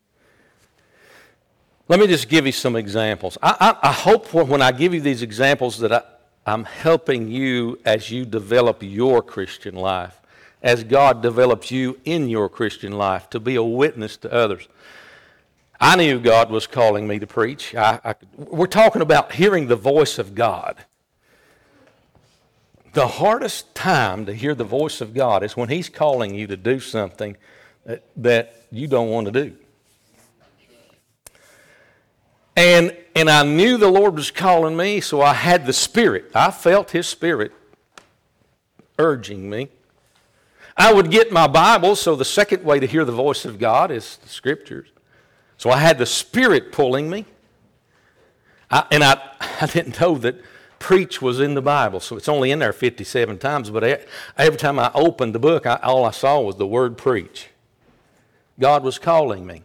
Let 1.89 1.99
me 1.99 2.07
just 2.07 2.29
give 2.29 2.45
you 2.45 2.53
some 2.53 2.77
examples. 2.77 3.37
I, 3.43 3.75
I, 3.83 3.89
I 3.89 3.91
hope 3.91 4.33
when 4.33 4.61
I 4.61 4.71
give 4.71 4.93
you 4.93 5.01
these 5.01 5.21
examples 5.21 5.79
that 5.79 5.91
I, 5.91 6.03
I'm 6.45 6.63
helping 6.63 7.27
you 7.27 7.77
as 7.83 8.09
you 8.09 8.23
develop 8.23 8.77
your 8.81 9.21
Christian 9.21 9.75
life, 9.75 10.21
as 10.63 10.85
God 10.85 11.21
develops 11.21 11.71
you 11.71 11.99
in 12.05 12.29
your 12.29 12.47
Christian 12.47 12.93
life 12.93 13.29
to 13.31 13.39
be 13.41 13.55
a 13.55 13.63
witness 13.63 14.15
to 14.17 14.31
others. 14.31 14.69
I 15.83 15.95
knew 15.95 16.19
God 16.19 16.51
was 16.51 16.67
calling 16.67 17.07
me 17.07 17.17
to 17.17 17.25
preach. 17.25 17.73
I, 17.73 17.99
I, 18.05 18.15
we're 18.37 18.67
talking 18.67 19.01
about 19.01 19.31
hearing 19.31 19.65
the 19.65 19.75
voice 19.75 20.19
of 20.19 20.35
God. 20.35 20.77
The 22.93 23.07
hardest 23.07 23.73
time 23.73 24.27
to 24.27 24.33
hear 24.33 24.53
the 24.53 24.63
voice 24.63 25.01
of 25.01 25.15
God 25.15 25.43
is 25.43 25.57
when 25.57 25.69
He's 25.69 25.89
calling 25.89 26.35
you 26.35 26.45
to 26.45 26.55
do 26.55 26.79
something 26.79 27.35
that, 27.85 28.03
that 28.17 28.61
you 28.71 28.87
don't 28.87 29.09
want 29.09 29.25
to 29.25 29.31
do. 29.31 29.55
And, 32.55 32.95
and 33.15 33.27
I 33.27 33.43
knew 33.43 33.77
the 33.77 33.89
Lord 33.89 34.13
was 34.13 34.29
calling 34.29 34.77
me, 34.77 35.01
so 35.01 35.19
I 35.19 35.33
had 35.33 35.65
the 35.65 35.73
Spirit. 35.73 36.29
I 36.35 36.51
felt 36.51 36.91
His 36.91 37.07
Spirit 37.07 37.53
urging 38.99 39.49
me. 39.49 39.69
I 40.77 40.93
would 40.93 41.09
get 41.09 41.31
my 41.31 41.47
Bible, 41.47 41.95
so 41.95 42.15
the 42.15 42.23
second 42.23 42.63
way 42.63 42.79
to 42.79 42.85
hear 42.85 43.03
the 43.03 43.11
voice 43.11 43.45
of 43.45 43.57
God 43.57 43.89
is 43.89 44.17
the 44.17 44.29
Scriptures. 44.29 44.89
So 45.61 45.69
I 45.69 45.77
had 45.77 45.99
the 45.99 46.07
Spirit 46.07 46.71
pulling 46.71 47.07
me. 47.07 47.23
I, 48.71 48.83
and 48.89 49.03
I, 49.03 49.21
I 49.61 49.67
didn't 49.67 50.01
know 50.01 50.15
that 50.15 50.41
preach 50.79 51.21
was 51.21 51.39
in 51.39 51.53
the 51.53 51.61
Bible, 51.61 51.99
so 51.99 52.17
it's 52.17 52.27
only 52.27 52.49
in 52.49 52.57
there 52.57 52.73
57 52.73 53.37
times. 53.37 53.69
But 53.69 54.07
every 54.39 54.57
time 54.57 54.79
I 54.79 54.89
opened 54.95 55.35
the 55.35 55.39
book, 55.39 55.67
I, 55.67 55.75
all 55.83 56.03
I 56.03 56.09
saw 56.09 56.41
was 56.41 56.55
the 56.55 56.65
word 56.65 56.97
preach. 56.97 57.49
God 58.59 58.83
was 58.83 58.97
calling 58.97 59.45
me. 59.45 59.61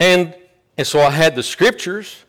And, 0.00 0.34
and 0.76 0.84
so 0.84 0.98
I 0.98 1.10
had 1.10 1.36
the 1.36 1.44
scriptures, 1.44 2.24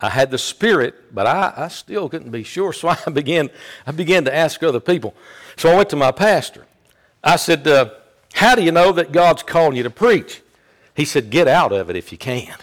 I 0.00 0.08
had 0.08 0.30
the 0.30 0.38
spirit, 0.38 1.12
but 1.12 1.26
I, 1.26 1.52
I 1.56 1.66
still 1.66 2.08
couldn't 2.08 2.30
be 2.30 2.44
sure. 2.44 2.72
So 2.72 2.90
I 3.06 3.10
began, 3.10 3.50
I 3.88 3.90
began 3.90 4.24
to 4.26 4.32
ask 4.32 4.62
other 4.62 4.78
people. 4.78 5.16
So 5.56 5.68
I 5.68 5.74
went 5.74 5.90
to 5.90 5.96
my 5.96 6.12
pastor. 6.12 6.64
I 7.24 7.34
said, 7.34 7.66
uh, 7.66 7.90
How 8.34 8.54
do 8.54 8.62
you 8.62 8.70
know 8.70 8.92
that 8.92 9.10
God's 9.10 9.42
calling 9.42 9.76
you 9.76 9.82
to 9.82 9.90
preach? 9.90 10.42
He 10.94 11.04
said, 11.04 11.30
Get 11.30 11.48
out 11.48 11.72
of 11.72 11.90
it 11.90 11.96
if 11.96 12.12
you 12.12 12.18
can. 12.18 12.56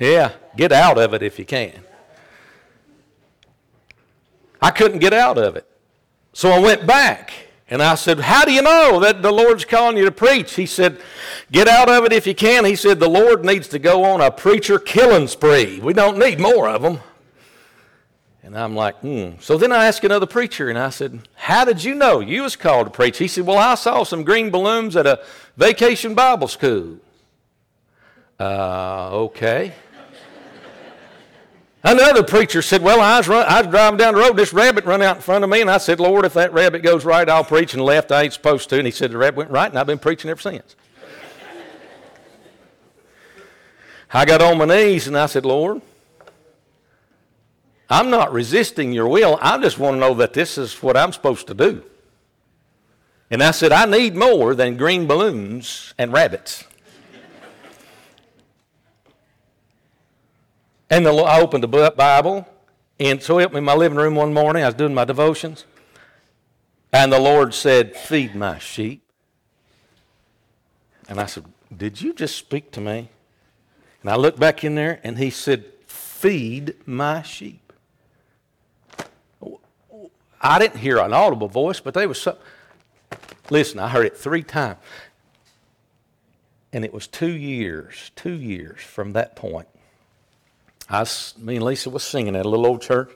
yeah, 0.00 0.32
get 0.56 0.72
out 0.72 0.98
of 0.98 1.14
it 1.14 1.22
if 1.22 1.38
you 1.38 1.44
can. 1.44 1.80
I 4.62 4.70
couldn't 4.70 5.00
get 5.00 5.12
out 5.12 5.36
of 5.36 5.56
it. 5.56 5.66
So 6.32 6.50
I 6.50 6.58
went 6.58 6.86
back 6.86 7.32
and 7.68 7.82
I 7.82 7.96
said, 7.96 8.20
How 8.20 8.44
do 8.44 8.52
you 8.52 8.62
know 8.62 9.00
that 9.00 9.22
the 9.22 9.32
Lord's 9.32 9.64
calling 9.64 9.96
you 9.96 10.04
to 10.04 10.12
preach? 10.12 10.54
He 10.54 10.66
said, 10.66 11.00
Get 11.50 11.68
out 11.68 11.88
of 11.88 12.04
it 12.04 12.12
if 12.12 12.26
you 12.26 12.34
can. 12.34 12.64
He 12.64 12.76
said, 12.76 13.00
The 13.00 13.08
Lord 13.08 13.44
needs 13.44 13.68
to 13.68 13.78
go 13.78 14.04
on 14.04 14.20
a 14.20 14.30
preacher 14.30 14.78
killing 14.78 15.28
spree. 15.28 15.80
We 15.80 15.92
don't 15.92 16.18
need 16.18 16.38
more 16.40 16.68
of 16.68 16.82
them. 16.82 17.00
And 18.44 18.58
I'm 18.58 18.76
like, 18.76 18.96
hmm. 18.96 19.30
So 19.40 19.56
then 19.56 19.72
I 19.72 19.86
asked 19.86 20.04
another 20.04 20.26
preacher, 20.26 20.68
and 20.68 20.78
I 20.78 20.90
said, 20.90 21.26
How 21.34 21.64
did 21.64 21.82
you 21.82 21.94
know 21.94 22.20
you 22.20 22.42
was 22.42 22.56
called 22.56 22.86
to 22.86 22.90
preach? 22.90 23.16
He 23.16 23.26
said, 23.26 23.46
Well, 23.46 23.56
I 23.56 23.74
saw 23.74 24.04
some 24.04 24.22
green 24.22 24.50
balloons 24.50 24.96
at 24.96 25.06
a 25.06 25.24
vacation 25.56 26.14
Bible 26.14 26.48
school. 26.48 26.98
Uh, 28.38 29.08
okay. 29.12 29.72
Another 31.82 32.22
preacher 32.22 32.60
said, 32.60 32.82
Well, 32.82 33.00
I 33.00 33.16
was, 33.16 33.28
run, 33.28 33.46
I 33.48 33.62
was 33.62 33.70
driving 33.70 33.96
down 33.96 34.12
the 34.12 34.20
road, 34.20 34.36
this 34.36 34.52
rabbit 34.52 34.84
run 34.84 35.00
out 35.00 35.16
in 35.16 35.22
front 35.22 35.42
of 35.42 35.48
me, 35.48 35.62
and 35.62 35.70
I 35.70 35.78
said, 35.78 35.98
Lord, 35.98 36.26
if 36.26 36.34
that 36.34 36.52
rabbit 36.52 36.82
goes 36.82 37.06
right, 37.06 37.26
I'll 37.26 37.44
preach, 37.44 37.72
and 37.72 37.82
left, 37.82 38.12
I 38.12 38.24
ain't 38.24 38.34
supposed 38.34 38.68
to. 38.68 38.76
And 38.76 38.86
he 38.86 38.90
said, 38.90 39.10
The 39.10 39.16
rabbit 39.16 39.36
went 39.36 39.50
right, 39.52 39.70
and 39.70 39.78
I've 39.78 39.86
been 39.86 39.98
preaching 39.98 40.30
ever 40.30 40.40
since. 40.40 40.76
I 44.12 44.26
got 44.26 44.42
on 44.42 44.58
my 44.58 44.66
knees, 44.66 45.08
and 45.08 45.16
I 45.16 45.26
said, 45.26 45.46
Lord, 45.46 45.80
I'm 47.88 48.10
not 48.10 48.32
resisting 48.32 48.92
your 48.92 49.08
will. 49.08 49.38
I 49.40 49.58
just 49.58 49.78
want 49.78 49.96
to 49.96 50.00
know 50.00 50.14
that 50.14 50.32
this 50.32 50.56
is 50.56 50.82
what 50.82 50.96
I'm 50.96 51.12
supposed 51.12 51.46
to 51.48 51.54
do. 51.54 51.82
And 53.30 53.42
I 53.42 53.50
said, 53.50 53.72
I 53.72 53.84
need 53.84 54.14
more 54.14 54.54
than 54.54 54.76
green 54.76 55.06
balloons 55.06 55.92
and 55.98 56.12
rabbits. 56.12 56.64
And 60.90 61.04
the, 61.04 61.12
I 61.12 61.40
opened 61.40 61.64
the 61.64 61.90
Bible, 61.90 62.46
and 63.00 63.22
so 63.22 63.38
me 63.38 63.44
in 63.44 63.64
my 63.64 63.74
living 63.74 63.98
room 63.98 64.14
one 64.14 64.32
morning. 64.32 64.62
I 64.62 64.66
was 64.66 64.74
doing 64.74 64.94
my 64.94 65.04
devotions, 65.04 65.64
and 66.92 67.12
the 67.12 67.18
Lord 67.18 67.54
said, 67.54 67.96
Feed 67.96 68.34
my 68.34 68.58
sheep. 68.58 69.02
And 71.08 71.18
I 71.20 71.26
said, 71.26 71.46
Did 71.76 72.00
you 72.00 72.12
just 72.12 72.36
speak 72.36 72.70
to 72.72 72.80
me? 72.80 73.08
And 74.02 74.10
I 74.10 74.16
looked 74.16 74.38
back 74.38 74.62
in 74.62 74.74
there, 74.74 75.00
and 75.02 75.18
He 75.18 75.30
said, 75.30 75.64
Feed 75.86 76.76
my 76.86 77.22
sheep. 77.22 77.63
I 80.44 80.58
didn't 80.58 80.76
hear 80.76 80.98
an 80.98 81.14
audible 81.14 81.48
voice, 81.48 81.80
but 81.80 81.94
there 81.94 82.06
was 82.06 82.20
some. 82.20 82.36
Listen, 83.50 83.78
I 83.78 83.88
heard 83.88 84.06
it 84.06 84.16
three 84.16 84.42
times. 84.42 84.78
And 86.72 86.84
it 86.84 86.92
was 86.92 87.06
two 87.06 87.32
years, 87.32 88.10
two 88.14 88.32
years 88.32 88.80
from 88.80 89.12
that 89.12 89.36
point 89.36 89.68
I 90.88 91.06
me 91.38 91.56
and 91.56 91.64
Lisa 91.64 91.88
was 91.88 92.02
singing 92.02 92.36
at 92.36 92.44
a 92.44 92.48
little 92.48 92.66
old 92.66 92.82
church. 92.82 93.10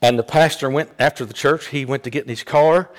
And 0.00 0.18
the 0.18 0.22
pastor 0.22 0.70
went 0.70 0.90
after 0.98 1.24
the 1.24 1.34
church, 1.34 1.68
he 1.68 1.84
went 1.84 2.04
to 2.04 2.10
get 2.10 2.22
in 2.22 2.28
his 2.28 2.44
car 2.44 2.90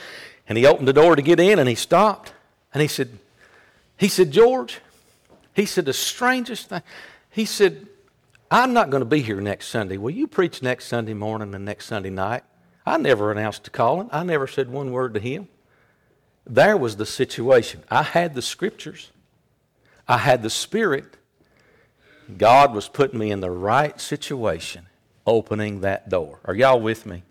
and 0.47 0.57
he 0.57 0.65
opened 0.65 0.87
the 0.87 0.93
door 0.93 1.15
to 1.15 1.21
get 1.21 1.39
in 1.39 1.59
and 1.59 1.69
he 1.69 1.75
stopped. 1.75 2.33
And 2.73 2.81
he 2.81 2.87
said, 2.87 3.17
he 3.97 4.09
said, 4.09 4.31
George, 4.31 4.81
he 5.53 5.65
said, 5.65 5.85
the 5.85 5.93
strangest 5.93 6.69
thing. 6.69 6.81
He 7.29 7.45
said, 7.45 7.87
I'm 8.51 8.73
not 8.73 8.89
going 8.89 9.01
to 9.01 9.05
be 9.05 9.21
here 9.21 9.39
next 9.39 9.67
Sunday. 9.67 9.97
Will 9.97 10.09
you 10.09 10.27
preach 10.27 10.61
next 10.61 10.85
Sunday 10.85 11.13
morning 11.13 11.55
and 11.55 11.63
next 11.63 11.85
Sunday 11.85 12.09
night? 12.09 12.43
I 12.89 12.97
never 12.97 13.31
announced 13.31 13.65
the 13.65 13.69
calling. 13.69 14.09
I 14.11 14.23
never 14.23 14.47
said 14.47 14.69
one 14.71 14.91
word 14.91 15.13
to 15.13 15.19
him. 15.19 15.47
There 16.47 16.75
was 16.75 16.95
the 16.95 17.05
situation. 17.05 17.83
I 17.91 18.01
had 18.01 18.33
the 18.33 18.41
scriptures. 18.41 19.11
I 20.07 20.17
had 20.17 20.41
the 20.41 20.49
Spirit. 20.49 21.05
God 22.35 22.73
was 22.73 22.89
putting 22.89 23.19
me 23.19 23.29
in 23.29 23.41
the 23.41 23.51
right 23.51 24.01
situation, 24.01 24.87
opening 25.27 25.81
that 25.81 26.09
door. 26.09 26.39
Are 26.45 26.55
y'all 26.55 26.81
with 26.81 27.05
me? 27.05 27.21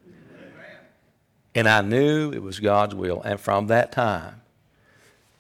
And 1.57 1.69
I 1.69 1.81
knew 1.81 2.31
it 2.31 2.43
was 2.43 2.61
God's 2.61 2.95
will. 2.95 3.21
And 3.23 3.41
from 3.41 3.67
that 3.67 3.91
time, 3.91 4.43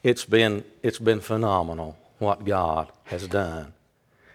it's 0.03 0.25
been, 0.25 0.65
it's 0.83 0.99
been 0.99 1.21
phenomenal 1.21 1.97
what 2.19 2.45
God 2.45 2.91
has 3.05 3.29
done. 3.29 3.73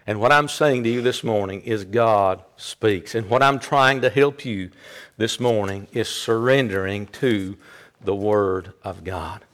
And 0.06 0.20
what 0.20 0.32
I'm 0.32 0.48
saying 0.48 0.84
to 0.84 0.90
you 0.90 1.00
this 1.00 1.24
morning 1.24 1.62
is 1.62 1.84
God 1.84 2.42
speaks. 2.56 3.14
And 3.14 3.28
what 3.30 3.42
I'm 3.42 3.58
trying 3.58 4.02
to 4.02 4.10
help 4.10 4.44
you 4.44 4.70
this 5.16 5.40
morning 5.40 5.88
is 5.92 6.08
surrendering 6.08 7.06
to 7.06 7.56
the 8.02 8.14
Word 8.14 8.74
of 8.82 9.02
God. 9.02 9.44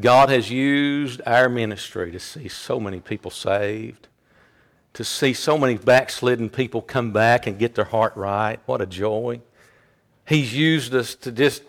God 0.00 0.28
has 0.28 0.50
used 0.50 1.20
our 1.24 1.48
ministry 1.48 2.10
to 2.10 2.18
see 2.18 2.48
so 2.48 2.80
many 2.80 2.98
people 2.98 3.30
saved, 3.30 4.08
to 4.94 5.04
see 5.04 5.34
so 5.34 5.56
many 5.56 5.76
backslidden 5.76 6.50
people 6.50 6.82
come 6.82 7.12
back 7.12 7.46
and 7.46 7.58
get 7.58 7.76
their 7.76 7.84
heart 7.84 8.16
right. 8.16 8.58
What 8.66 8.80
a 8.80 8.86
joy. 8.86 9.40
He's 10.26 10.52
used 10.52 10.94
us 10.94 11.14
to 11.16 11.30
just, 11.30 11.62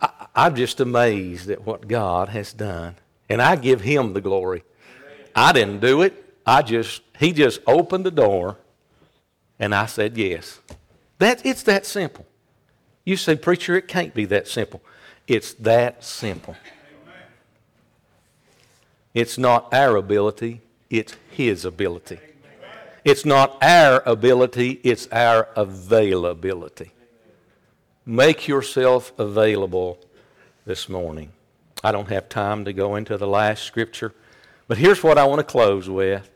I, 0.00 0.26
am 0.36 0.54
just 0.54 0.78
amazed 0.78 1.50
at 1.50 1.66
what 1.66 1.88
God 1.88 2.28
has 2.28 2.52
done. 2.52 2.94
And 3.28 3.42
I 3.42 3.56
give 3.56 3.80
Him 3.80 4.12
the 4.12 4.20
glory. 4.20 4.62
I 5.34 5.52
didn't 5.52 5.80
do 5.80 6.02
it. 6.02 6.21
I 6.46 6.62
just, 6.62 7.02
He 7.18 7.32
just 7.32 7.60
opened 7.66 8.06
the 8.06 8.10
door 8.10 8.58
and 9.58 9.74
I 9.74 9.86
said 9.86 10.16
yes. 10.16 10.60
That, 11.18 11.44
it's 11.46 11.62
that 11.64 11.86
simple. 11.86 12.26
You 13.04 13.16
say, 13.16 13.36
Preacher, 13.36 13.76
it 13.76 13.88
can't 13.88 14.14
be 14.14 14.24
that 14.26 14.48
simple. 14.48 14.82
It's 15.26 15.54
that 15.54 16.04
simple. 16.04 16.56
It's 19.14 19.38
not 19.38 19.72
our 19.72 19.96
ability, 19.96 20.62
it's 20.90 21.14
His 21.30 21.64
ability. 21.64 22.18
It's 23.04 23.24
not 23.24 23.62
our 23.62 24.02
ability, 24.06 24.80
it's 24.84 25.08
our 25.12 25.48
availability. 25.56 26.92
Make 28.06 28.48
yourself 28.48 29.12
available 29.18 29.98
this 30.64 30.88
morning. 30.88 31.30
I 31.84 31.92
don't 31.92 32.08
have 32.08 32.28
time 32.28 32.64
to 32.64 32.72
go 32.72 32.96
into 32.96 33.16
the 33.16 33.26
last 33.26 33.64
scripture, 33.64 34.12
but 34.68 34.78
here's 34.78 35.02
what 35.02 35.18
I 35.18 35.24
want 35.24 35.40
to 35.40 35.44
close 35.44 35.88
with. 35.88 36.28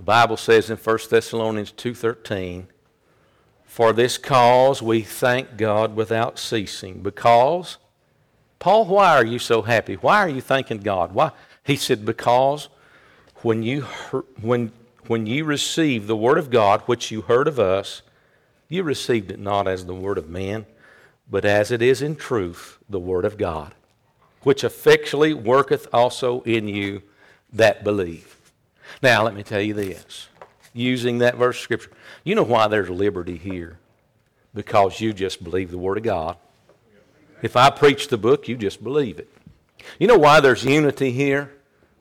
The 0.00 0.04
Bible 0.04 0.38
says 0.38 0.70
in 0.70 0.78
1 0.78 1.10
Thessalonians 1.10 1.72
2:13, 1.72 2.68
"For 3.66 3.92
this 3.92 4.16
cause 4.16 4.80
we 4.80 5.02
thank 5.02 5.58
God 5.58 5.94
without 5.94 6.38
ceasing." 6.38 7.02
Because 7.02 7.76
Paul, 8.58 8.86
why 8.86 9.14
are 9.14 9.26
you 9.26 9.38
so 9.38 9.60
happy? 9.60 9.96
Why 9.96 10.20
are 10.20 10.28
you 10.30 10.40
thanking 10.40 10.78
God? 10.78 11.12
Why? 11.12 11.32
He 11.62 11.76
said, 11.76 12.06
"Because 12.06 12.70
when 13.42 13.62
you 13.62 13.82
when 14.40 14.72
when 15.06 15.26
you 15.26 15.44
received 15.44 16.06
the 16.06 16.16
Word 16.16 16.38
of 16.38 16.48
God, 16.48 16.80
which 16.86 17.10
you 17.10 17.20
heard 17.20 17.46
of 17.46 17.58
us, 17.58 18.00
you 18.70 18.82
received 18.82 19.30
it 19.30 19.38
not 19.38 19.68
as 19.68 19.84
the 19.84 19.94
Word 19.94 20.16
of 20.16 20.30
man, 20.30 20.64
but 21.30 21.44
as 21.44 21.70
it 21.70 21.82
is 21.82 22.00
in 22.00 22.16
truth, 22.16 22.78
the 22.88 22.98
Word 22.98 23.26
of 23.26 23.36
God, 23.36 23.74
which 24.44 24.64
effectually 24.64 25.34
worketh 25.34 25.86
also 25.92 26.40
in 26.46 26.68
you 26.68 27.02
that 27.52 27.84
believe. 27.84 28.39
Now, 29.02 29.22
let 29.22 29.34
me 29.34 29.42
tell 29.42 29.60
you 29.60 29.74
this 29.74 30.28
using 30.72 31.18
that 31.18 31.36
verse 31.36 31.56
of 31.56 31.62
Scripture. 31.62 31.90
You 32.24 32.34
know 32.34 32.42
why 32.42 32.68
there's 32.68 32.90
liberty 32.90 33.36
here? 33.36 33.78
Because 34.54 35.00
you 35.00 35.12
just 35.12 35.42
believe 35.42 35.70
the 35.70 35.78
Word 35.78 35.98
of 35.98 36.04
God. 36.04 36.36
If 37.42 37.56
I 37.56 37.70
preach 37.70 38.08
the 38.08 38.18
book, 38.18 38.48
you 38.48 38.56
just 38.56 38.82
believe 38.82 39.18
it. 39.18 39.28
You 39.98 40.06
know 40.06 40.18
why 40.18 40.40
there's 40.40 40.64
unity 40.64 41.10
here? 41.10 41.52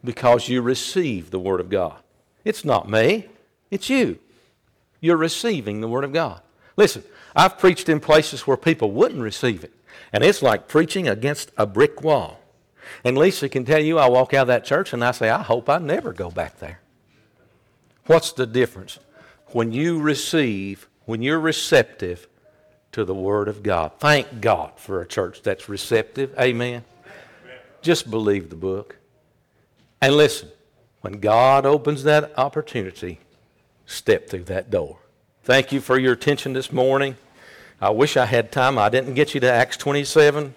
Because 0.04 0.49
you 0.49 0.62
receive 0.62 1.32
the 1.32 1.39
Word 1.39 1.60
of 1.60 1.69
God. 1.69 1.97
It's 2.43 2.65
not 2.65 2.89
me, 2.89 3.28
it's 3.71 3.89
you. 3.89 4.19
You're 5.02 5.17
receiving 5.17 5.82
the 5.82 5.88
Word 5.88 6.04
of 6.04 6.13
God. 6.13 6.41
Listen, 6.75 7.04
I've 7.36 7.58
preached 7.58 7.89
in 7.89 7.99
places 7.99 8.47
where 8.47 8.58
people 8.58 8.91
wouldn't 8.91 9.21
receive 9.21 9.63
it, 9.63 9.73
and 10.12 10.23
it's 10.23 10.41
like 10.41 10.67
preaching 10.67 11.08
against 11.08 11.52
a 11.58 11.65
brick 11.65 12.02
wall. 12.02 12.38
And 13.04 13.17
Lisa 13.17 13.49
can 13.49 13.65
tell 13.65 13.82
you, 13.82 13.97
I 13.97 14.10
walk 14.10 14.34
out 14.34 14.43
of 14.43 14.47
that 14.47 14.65
church 14.65 14.93
and 14.93 15.04
I 15.04 15.12
say, 15.12 15.30
I 15.30 15.41
hope 15.41 15.69
I 15.69 15.78
never 15.78 16.13
go 16.13 16.30
back 16.32 16.60
there. 16.60 16.80
What's 18.06 18.32
the 18.32 18.45
difference? 18.45 18.99
When 19.47 19.71
you 19.71 19.99
receive, 19.99 20.88
when 21.06 21.21
you're 21.21 21.39
receptive 21.39 22.28
to 22.91 23.06
the 23.06 23.13
Word 23.13 23.47
of 23.47 23.63
God. 23.63 23.91
Thank 23.99 24.41
God 24.41 24.71
for 24.78 25.02
a 25.02 25.08
church 25.08 25.41
that's 25.41 25.69
receptive. 25.69 26.34
Amen. 26.39 26.84
Just 27.82 28.10
believe 28.10 28.49
the 28.49 28.56
book. 28.56 28.97
And 30.02 30.15
listen, 30.15 30.49
when 31.02 31.19
God 31.19 31.65
opens 31.65 32.04
that 32.04 32.38
opportunity, 32.38 33.19
step 33.86 34.30
through 34.30 34.45
that 34.45 34.69
door. 34.69 34.97
Thank 35.43 35.71
you 35.71 35.82
for 35.82 35.97
your 35.97 36.13
attention 36.13 36.54
this 36.54 36.71
morning. 36.71 37.15
I 37.82 37.91
wish 37.91 38.17
I 38.17 38.25
had 38.25 38.52
time. 38.52 38.78
I 38.78 38.89
didn't 38.89 39.13
get 39.13 39.34
you 39.34 39.39
to 39.41 39.52
Acts 39.52 39.78
27, 39.78 40.54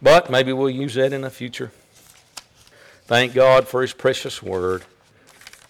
but 0.00 0.30
maybe 0.30 0.52
we'll 0.52 0.70
use 0.70 0.94
that 0.94 1.12
in 1.12 1.22
the 1.22 1.30
future. 1.30 1.72
Thank 3.04 3.34
God 3.34 3.68
for 3.68 3.82
His 3.82 3.92
precious 3.92 4.42
word. 4.42 4.84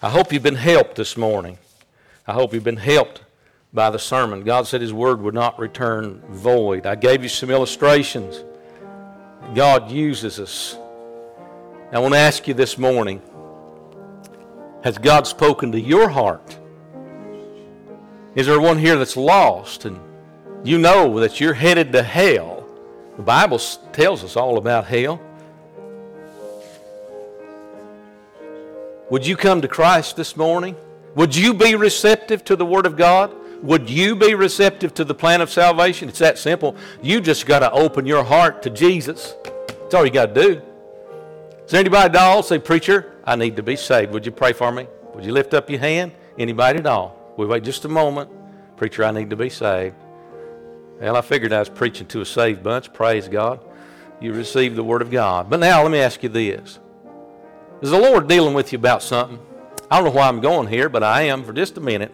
I 0.03 0.11
hope 0.11 0.33
you've 0.33 0.43
been 0.43 0.55
helped 0.55 0.97
this 0.97 1.17
morning. 1.17 1.59
I 2.27 2.33
hope 2.33 2.53
you've 2.55 2.65
been 2.65 2.77
helped 2.77 3.23
by 3.73 3.91
the 3.91 3.99
sermon. 3.99 4.43
God 4.43 4.67
said 4.67 4.81
His 4.81 4.93
word 4.93 5.21
would 5.21 5.35
not 5.35 5.59
return 5.59 6.23
void. 6.31 6.87
I 6.87 6.95
gave 6.95 7.23
you 7.23 7.29
some 7.29 7.51
illustrations. 7.51 8.43
God 9.55 9.91
uses 9.91 10.41
us. 10.41 10.77
I 11.93 11.99
want 11.99 12.15
to 12.15 12.19
ask 12.19 12.49
you 12.49 12.55
this 12.55 12.79
morning 12.79 13.23
Has 14.83 14.99
God 14.99 15.27
spoken 15.27 15.73
to 15.73 15.81
your 15.81 16.09
heart? 16.09 16.59
Is 18.35 18.47
there 18.47 18.61
one 18.61 18.79
here 18.79 18.97
that's 18.97 19.17
lost 19.17 19.85
and 19.85 19.99
you 20.63 20.79
know 20.79 21.21
that 21.21 21.41
you're 21.41 21.55
headed 21.55 21.93
to 21.93 22.03
hell? 22.03 22.56
The 23.17 23.23
Bible 23.23 23.59
tells 23.93 24.23
us 24.23 24.37
all 24.37 24.59
about 24.59 24.87
hell. 24.87 25.21
Would 29.09 29.27
you 29.27 29.37
come 29.37 29.63
to 29.63 29.69
Christ 29.69 30.17
this 30.17 30.37
morning? 30.37 30.77
Would 31.15 31.35
you 31.35 31.55
be 31.55 31.75
receptive 31.77 32.45
to 32.45 32.57
the 32.57 32.67
Word 32.67 32.85
of 32.85 32.97
God? 32.97 33.35
Would 33.63 33.89
you 33.89 34.15
be 34.17 34.35
receptive 34.35 34.93
to 34.95 35.05
the 35.05 35.15
plan 35.15 35.41
of 35.41 35.51
salvation? 35.51 36.09
It's 36.09 36.19
that 36.19 36.39
simple. 36.39 36.77
You 37.03 37.21
just 37.21 37.47
got 37.47 37.61
to 37.61 37.71
open 37.71 38.05
your 38.05 38.23
heart 38.23 38.63
to 38.65 38.71
Jesus. 38.71 39.35
That's 39.69 39.95
all 39.95 40.05
you 40.05 40.13
got 40.13 40.35
to 40.35 40.43
do. 40.43 40.63
Is 41.65 41.73
there 41.73 41.81
anybody 41.81 42.17
at 42.19 42.23
all 42.23 42.43
say, 42.43 42.59
Preacher, 42.59 43.15
I 43.25 43.37
need 43.37 43.57
to 43.57 43.63
be 43.63 43.77
saved? 43.77 44.13
Would 44.13 44.27
you 44.27 44.33
pray 44.33 44.53
for 44.53 44.71
me? 44.71 44.87
Would 45.15 45.25
you 45.25 45.33
lift 45.33 45.55
up 45.55 45.71
your 45.71 45.81
hand? 45.81 46.13
Anybody 46.39 46.81
at 46.81 46.87
all? 46.87 47.35
We 47.39 47.47
wait 47.47 47.65
just 47.65 47.85
a 47.87 47.89
moment. 47.89 48.31
Preacher, 48.77 49.05
I 49.05 49.11
need 49.11 49.31
to 49.31 49.37
be 49.37 49.49
saved. 49.49 49.97
Well, 51.01 51.17
I 51.17 51.21
figured 51.21 51.53
I 51.53 51.59
was 51.59 51.69
preaching 51.69 52.07
to 52.09 52.23
a 52.23 52.25
saved 52.25 52.63
bunch. 52.63 52.93
Praise 52.93 53.29
God. 53.29 53.61
You 54.21 54.33
received 54.33 54.77
the 54.77 54.85
Word 54.85 55.03
of 55.03 55.11
God. 55.11 55.51
But 55.51 55.61
now 55.61 55.83
let 55.83 55.93
me 55.93 55.99
ask 55.99 56.23
you 56.23 56.29
this 56.29 56.79
is 57.83 57.91
the 57.91 57.99
Lord 57.99 58.29
dealing 58.29 58.55
with 58.55 58.73
you 58.73 58.79
about 58.79 59.03
something? 59.03 59.39
I 59.91 59.97
don't 59.97 60.07
know 60.07 60.19
why 60.19 60.29
I'm 60.29 60.41
going 60.41 60.69
here, 60.69 60.89
but 60.89 61.03
I 61.03 61.23
am 61.23 61.45
for 61.45 61.53
just 61.53 61.77
a 61.77 61.81
minute. 61.81 62.13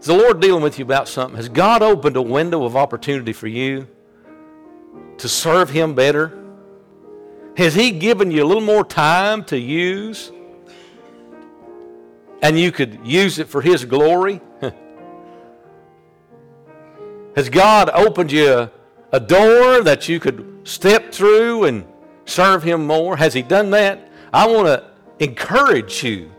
Is 0.00 0.06
the 0.06 0.16
Lord 0.16 0.40
dealing 0.40 0.62
with 0.62 0.78
you 0.78 0.84
about 0.84 1.08
something? 1.08 1.36
Has 1.36 1.48
God 1.48 1.80
opened 1.80 2.16
a 2.16 2.22
window 2.22 2.64
of 2.64 2.76
opportunity 2.76 3.32
for 3.32 3.46
you 3.46 3.86
to 5.18 5.28
serve 5.28 5.70
Him 5.70 5.94
better? 5.94 6.36
Has 7.56 7.74
He 7.74 7.92
given 7.92 8.30
you 8.30 8.44
a 8.44 8.46
little 8.46 8.62
more 8.62 8.84
time 8.84 9.44
to 9.44 9.58
use? 9.58 10.32
And 12.42 12.58
you 12.58 12.72
could 12.72 12.98
use 13.04 13.38
it 13.38 13.48
for 13.48 13.62
His 13.62 13.84
glory? 13.84 14.40
Has 17.36 17.48
God 17.48 17.90
opened 17.90 18.30
you 18.30 18.70
a, 19.12 19.20
door 19.20 19.82
that 19.82 20.08
you 20.08 20.20
could 20.20 20.60
step 20.64 21.12
through 21.12 21.64
and 21.64 21.84
serve 22.24 22.62
Him 22.62 22.86
more? 22.86 23.16
Has 23.16 23.34
He 23.34 23.42
done 23.42 23.70
that? 23.70 24.08
I 24.32 24.46
want 24.46 24.66
to 24.66 24.84
encourage 25.18 26.02
you. 26.04 26.30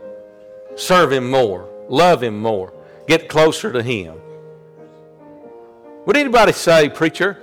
Serve 0.74 1.12
Him 1.12 1.30
more. 1.30 1.68
Love 1.88 2.22
Him 2.22 2.38
more. 2.38 2.72
Get 3.06 3.28
closer 3.28 3.72
to 3.72 3.82
Him. 3.82 4.20
Would 6.06 6.16
anybody 6.16 6.52
say, 6.52 6.88
Preacher, 6.88 7.42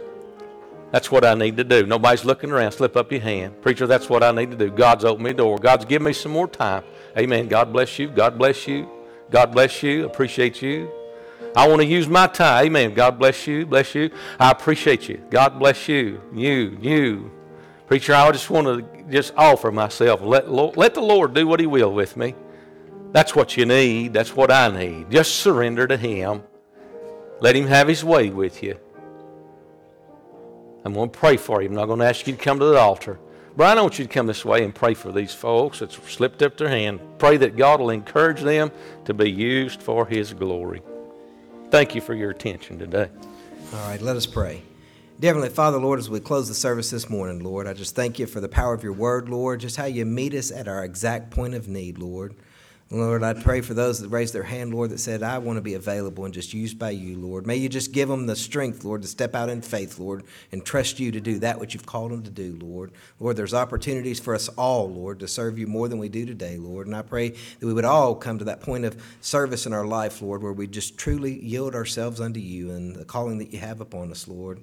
that's 0.91 1.11
what 1.11 1.25
I 1.25 1.33
need 1.33 1.57
to 1.57 1.63
do? 1.63 1.85
Nobody's 1.85 2.25
looking 2.25 2.51
around. 2.51 2.71
Slip 2.71 2.95
up 2.95 3.11
your 3.11 3.21
hand. 3.21 3.61
Preacher, 3.61 3.87
that's 3.87 4.09
what 4.09 4.23
I 4.23 4.31
need 4.31 4.51
to 4.51 4.57
do. 4.57 4.69
God's 4.69 5.05
opened 5.05 5.25
me 5.25 5.31
a 5.31 5.33
door. 5.33 5.57
God's 5.57 5.85
given 5.85 6.05
me 6.05 6.13
some 6.13 6.31
more 6.31 6.47
time. 6.47 6.83
Amen. 7.17 7.47
God 7.47 7.73
bless 7.73 7.97
you. 7.99 8.09
God 8.09 8.37
bless 8.37 8.67
you. 8.67 8.89
God 9.29 9.51
bless 9.51 9.83
you. 9.83 10.05
Appreciate 10.05 10.61
you. 10.61 10.91
I 11.55 11.67
want 11.67 11.81
to 11.81 11.87
use 11.87 12.07
my 12.07 12.27
time. 12.27 12.65
Amen. 12.65 12.93
God 12.93 13.19
bless 13.19 13.45
you. 13.45 13.65
Bless 13.65 13.93
you. 13.93 14.09
I 14.39 14.51
appreciate 14.51 15.07
you. 15.07 15.23
God 15.29 15.59
bless 15.59 15.87
you. 15.87 16.21
You, 16.33 16.77
you. 16.81 17.31
Preacher, 17.87 18.15
I 18.15 18.31
just 18.31 18.49
want 18.49 18.67
to 18.67 19.03
just 19.11 19.33
offer 19.35 19.71
myself. 19.71 20.21
Let, 20.21 20.51
let 20.51 20.93
the 20.93 21.01
Lord 21.01 21.33
do 21.33 21.45
what 21.45 21.59
He 21.59 21.67
will 21.67 21.93
with 21.93 22.17
me. 22.17 22.33
That's 23.11 23.35
what 23.35 23.55
you 23.55 23.65
need. 23.65 24.13
That's 24.13 24.35
what 24.35 24.51
I 24.51 24.75
need. 24.75 25.11
Just 25.11 25.35
surrender 25.35 25.85
to 25.85 25.97
Him. 25.97 26.43
Let 27.39 27.55
Him 27.55 27.67
have 27.67 27.87
His 27.87 28.03
way 28.03 28.29
with 28.29 28.63
you. 28.63 28.79
I'm 30.83 30.93
going 30.93 31.11
to 31.11 31.17
pray 31.17 31.37
for 31.37 31.61
you. 31.61 31.69
I'm 31.69 31.75
not 31.75 31.85
going 31.85 31.99
to 31.99 32.05
ask 32.05 32.25
you 32.25 32.35
to 32.35 32.41
come 32.41 32.59
to 32.59 32.65
the 32.65 32.79
altar. 32.79 33.19
Brian, 33.55 33.77
I 33.77 33.81
want 33.81 33.99
you 33.99 34.05
to 34.05 34.11
come 34.11 34.25
this 34.25 34.43
way 34.43 34.63
and 34.63 34.73
pray 34.73 34.95
for 34.95 35.11
these 35.11 35.33
folks 35.33 35.79
that 35.79 35.91
slipped 35.91 36.41
up 36.41 36.57
their 36.57 36.69
hand. 36.69 36.99
Pray 37.19 37.37
that 37.37 37.55
God 37.55 37.79
will 37.79 37.91
encourage 37.91 38.41
them 38.41 38.71
to 39.05 39.13
be 39.13 39.29
used 39.29 39.83
for 39.83 40.07
His 40.07 40.33
glory. 40.33 40.81
Thank 41.73 41.95
you 41.95 42.01
for 42.01 42.13
your 42.13 42.29
attention 42.29 42.77
today. 42.77 43.09
All 43.73 43.89
right, 43.89 43.99
let 43.99 44.15
us 44.15 44.27
pray. 44.27 44.61
Heavenly 45.19 45.49
Father, 45.49 45.79
Lord, 45.79 45.97
as 45.97 46.07
we 46.07 46.19
close 46.19 46.47
the 46.47 46.53
service 46.53 46.91
this 46.91 47.09
morning, 47.09 47.39
Lord, 47.43 47.65
I 47.65 47.73
just 47.73 47.95
thank 47.95 48.19
you 48.19 48.27
for 48.27 48.39
the 48.39 48.47
power 48.47 48.75
of 48.75 48.83
your 48.83 48.93
word, 48.93 49.27
Lord, 49.27 49.61
just 49.61 49.75
how 49.75 49.85
you 49.85 50.05
meet 50.05 50.35
us 50.35 50.51
at 50.51 50.67
our 50.67 50.85
exact 50.85 51.31
point 51.31 51.55
of 51.55 51.67
need, 51.67 51.97
Lord. 51.97 52.35
Lord, 52.93 53.23
I 53.23 53.33
pray 53.33 53.61
for 53.61 53.73
those 53.73 53.99
that 54.01 54.09
raised 54.09 54.35
their 54.35 54.43
hand, 54.43 54.71
Lord, 54.71 54.91
that 54.91 54.99
said, 54.99 55.23
I 55.23 55.39
want 55.39 55.57
to 55.57 55.63
be 55.63 55.73
available 55.73 56.25
and 56.25 56.33
just 56.33 56.53
used 56.53 56.77
by 56.77 56.91
you, 56.91 57.17
Lord. 57.17 57.47
May 57.47 57.55
you 57.55 57.67
just 57.67 57.91
give 57.91 58.07
them 58.07 58.27
the 58.27 58.35
strength, 58.35 58.83
Lord, 58.83 59.01
to 59.01 59.07
step 59.07 59.33
out 59.33 59.49
in 59.49 59.63
faith, 59.63 59.97
Lord, 59.97 60.23
and 60.51 60.63
trust 60.63 60.99
you 60.99 61.11
to 61.11 61.19
do 61.19 61.39
that 61.39 61.59
which 61.59 61.73
you've 61.73 61.87
called 61.87 62.11
them 62.11 62.21
to 62.21 62.29
do, 62.29 62.55
Lord. 62.61 62.91
Lord, 63.19 63.35
there's 63.35 63.55
opportunities 63.55 64.19
for 64.19 64.35
us 64.35 64.47
all, 64.49 64.91
Lord, 64.91 65.19
to 65.21 65.27
serve 65.27 65.57
you 65.57 65.65
more 65.65 65.87
than 65.87 65.97
we 65.97 66.07
do 66.07 66.23
today, 66.23 66.57
Lord. 66.57 66.85
And 66.85 66.95
I 66.95 67.01
pray 67.01 67.29
that 67.29 67.65
we 67.65 67.73
would 67.73 67.83
all 67.83 68.13
come 68.13 68.37
to 68.37 68.45
that 68.45 68.61
point 68.61 68.85
of 68.85 69.03
service 69.21 69.65
in 69.65 69.73
our 69.73 69.87
life, 69.87 70.21
Lord, 70.21 70.43
where 70.43 70.53
we 70.53 70.67
just 70.67 70.95
truly 70.95 71.43
yield 71.43 71.73
ourselves 71.73 72.21
unto 72.21 72.39
you 72.39 72.69
and 72.69 72.95
the 72.95 73.05
calling 73.05 73.39
that 73.39 73.51
you 73.51 73.57
have 73.57 73.81
upon 73.81 74.11
us, 74.11 74.27
Lord. 74.27 74.59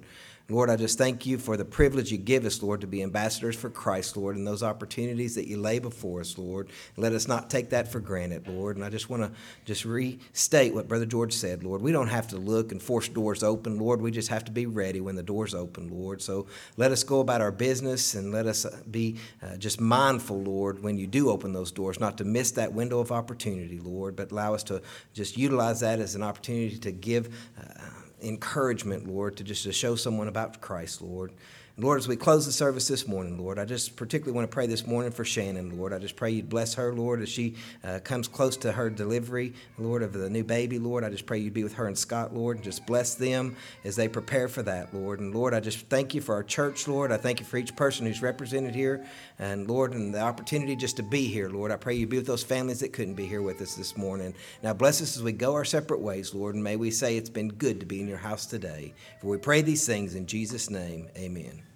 Lord, 0.49 0.69
I 0.69 0.75
just 0.75 0.97
thank 0.97 1.25
you 1.25 1.37
for 1.37 1.55
the 1.55 1.63
privilege 1.63 2.11
you 2.11 2.17
give 2.17 2.45
us, 2.45 2.61
Lord, 2.61 2.81
to 2.81 2.87
be 2.87 3.03
ambassadors 3.03 3.55
for 3.55 3.69
Christ, 3.69 4.17
Lord, 4.17 4.35
and 4.35 4.45
those 4.45 4.63
opportunities 4.63 5.35
that 5.35 5.47
you 5.47 5.57
lay 5.57 5.79
before 5.79 6.19
us, 6.19 6.37
Lord. 6.37 6.69
Let 6.97 7.13
us 7.13 7.27
not 7.27 7.49
take 7.49 7.69
that 7.69 7.91
for 7.91 7.99
granted, 7.99 8.47
Lord. 8.47 8.75
And 8.75 8.83
I 8.83 8.89
just 8.89 9.09
want 9.09 9.23
to 9.23 9.31
just 9.65 9.85
restate 9.85 10.73
what 10.73 10.87
Brother 10.87 11.05
George 11.05 11.33
said, 11.33 11.63
Lord. 11.63 11.81
We 11.81 11.91
don't 11.91 12.07
have 12.07 12.27
to 12.29 12.37
look 12.37 12.71
and 12.71 12.81
force 12.81 13.07
doors 13.07 13.43
open, 13.43 13.79
Lord. 13.79 14.01
We 14.01 14.11
just 14.11 14.29
have 14.29 14.43
to 14.45 14.51
be 14.51 14.65
ready 14.65 14.99
when 14.99 15.15
the 15.15 15.23
doors 15.23 15.53
open, 15.53 15.89
Lord. 15.89 16.21
So 16.21 16.47
let 16.77 16.91
us 16.91 17.03
go 17.03 17.21
about 17.21 17.41
our 17.41 17.51
business 17.51 18.15
and 18.15 18.31
let 18.31 18.45
us 18.45 18.65
uh, 18.65 18.77
be 18.89 19.17
uh, 19.41 19.57
just 19.57 19.79
mindful, 19.79 20.41
Lord, 20.41 20.83
when 20.83 20.97
you 20.97 21.07
do 21.07 21.29
open 21.29 21.53
those 21.53 21.71
doors, 21.71 21.99
not 21.99 22.17
to 22.17 22.23
miss 22.23 22.51
that 22.51 22.73
window 22.73 22.99
of 22.99 23.11
opportunity, 23.11 23.79
Lord, 23.79 24.15
but 24.15 24.31
allow 24.31 24.53
us 24.53 24.63
to 24.63 24.81
just 25.13 25.37
utilize 25.37 25.79
that 25.79 25.99
as 25.99 26.15
an 26.15 26.23
opportunity 26.23 26.77
to 26.77 26.91
give. 26.91 27.33
Uh, 27.57 27.89
encouragement, 28.21 29.07
Lord, 29.07 29.37
to 29.37 29.43
just 29.43 29.63
to 29.63 29.71
show 29.71 29.95
someone 29.95 30.27
about 30.27 30.61
Christ, 30.61 31.01
Lord. 31.01 31.31
Lord, 31.77 31.99
as 31.99 32.07
we 32.07 32.17
close 32.17 32.45
the 32.45 32.51
service 32.51 32.89
this 32.89 33.07
morning, 33.07 33.39
Lord, 33.39 33.57
I 33.57 33.63
just 33.63 33.95
particularly 33.95 34.35
want 34.35 34.49
to 34.49 34.53
pray 34.53 34.67
this 34.67 34.85
morning 34.85 35.11
for 35.11 35.23
Shannon, 35.23 35.77
Lord. 35.77 35.93
I 35.93 35.99
just 35.99 36.17
pray 36.17 36.31
you'd 36.31 36.49
bless 36.49 36.73
her, 36.73 36.93
Lord, 36.93 37.21
as 37.21 37.29
she 37.29 37.55
uh, 37.83 37.99
comes 38.03 38.27
close 38.27 38.57
to 38.57 38.73
her 38.73 38.89
delivery, 38.89 39.53
Lord, 39.77 40.03
of 40.03 40.11
the 40.11 40.29
new 40.29 40.43
baby, 40.43 40.79
Lord. 40.79 41.05
I 41.05 41.09
just 41.09 41.25
pray 41.25 41.39
you'd 41.39 41.53
be 41.53 41.63
with 41.63 41.75
her 41.75 41.87
and 41.87 41.97
Scott, 41.97 42.35
Lord, 42.35 42.57
and 42.57 42.63
just 42.63 42.85
bless 42.85 43.15
them 43.15 43.55
as 43.85 43.95
they 43.95 44.09
prepare 44.09 44.49
for 44.49 44.61
that, 44.63 44.93
Lord. 44.93 45.21
And 45.21 45.33
Lord, 45.33 45.53
I 45.53 45.61
just 45.61 45.87
thank 45.87 46.13
you 46.13 46.19
for 46.19 46.35
our 46.35 46.43
church, 46.43 46.89
Lord. 46.89 47.09
I 47.09 47.17
thank 47.17 47.39
you 47.39 47.45
for 47.45 47.55
each 47.55 47.73
person 47.75 48.05
who's 48.05 48.21
represented 48.21 48.75
here, 48.75 49.05
and 49.39 49.67
Lord, 49.69 49.93
and 49.93 50.13
the 50.13 50.21
opportunity 50.21 50.75
just 50.75 50.97
to 50.97 51.03
be 51.03 51.27
here, 51.27 51.49
Lord. 51.49 51.71
I 51.71 51.77
pray 51.77 51.95
you 51.95 52.05
be 52.05 52.17
with 52.17 52.27
those 52.27 52.43
families 52.43 52.81
that 52.81 52.91
couldn't 52.91 53.15
be 53.15 53.25
here 53.25 53.41
with 53.41 53.61
us 53.61 53.75
this 53.75 53.95
morning. 53.95 54.35
Now, 54.61 54.73
bless 54.73 55.01
us 55.01 55.15
as 55.15 55.23
we 55.23 55.31
go 55.31 55.53
our 55.53 55.65
separate 55.65 56.01
ways, 56.01 56.35
Lord, 56.35 56.55
and 56.55 56.63
may 56.63 56.75
we 56.75 56.91
say 56.91 57.15
it's 57.15 57.29
been 57.29 57.47
good 57.47 57.79
to 57.79 57.85
be 57.85 58.01
in 58.01 58.09
your 58.09 58.17
house 58.17 58.45
today. 58.45 58.93
For 59.21 59.27
we 59.27 59.37
pray 59.37 59.61
these 59.61 59.85
things 59.85 60.15
in 60.15 60.27
Jesus' 60.27 60.69
name, 60.69 61.07
amen. 61.17 61.70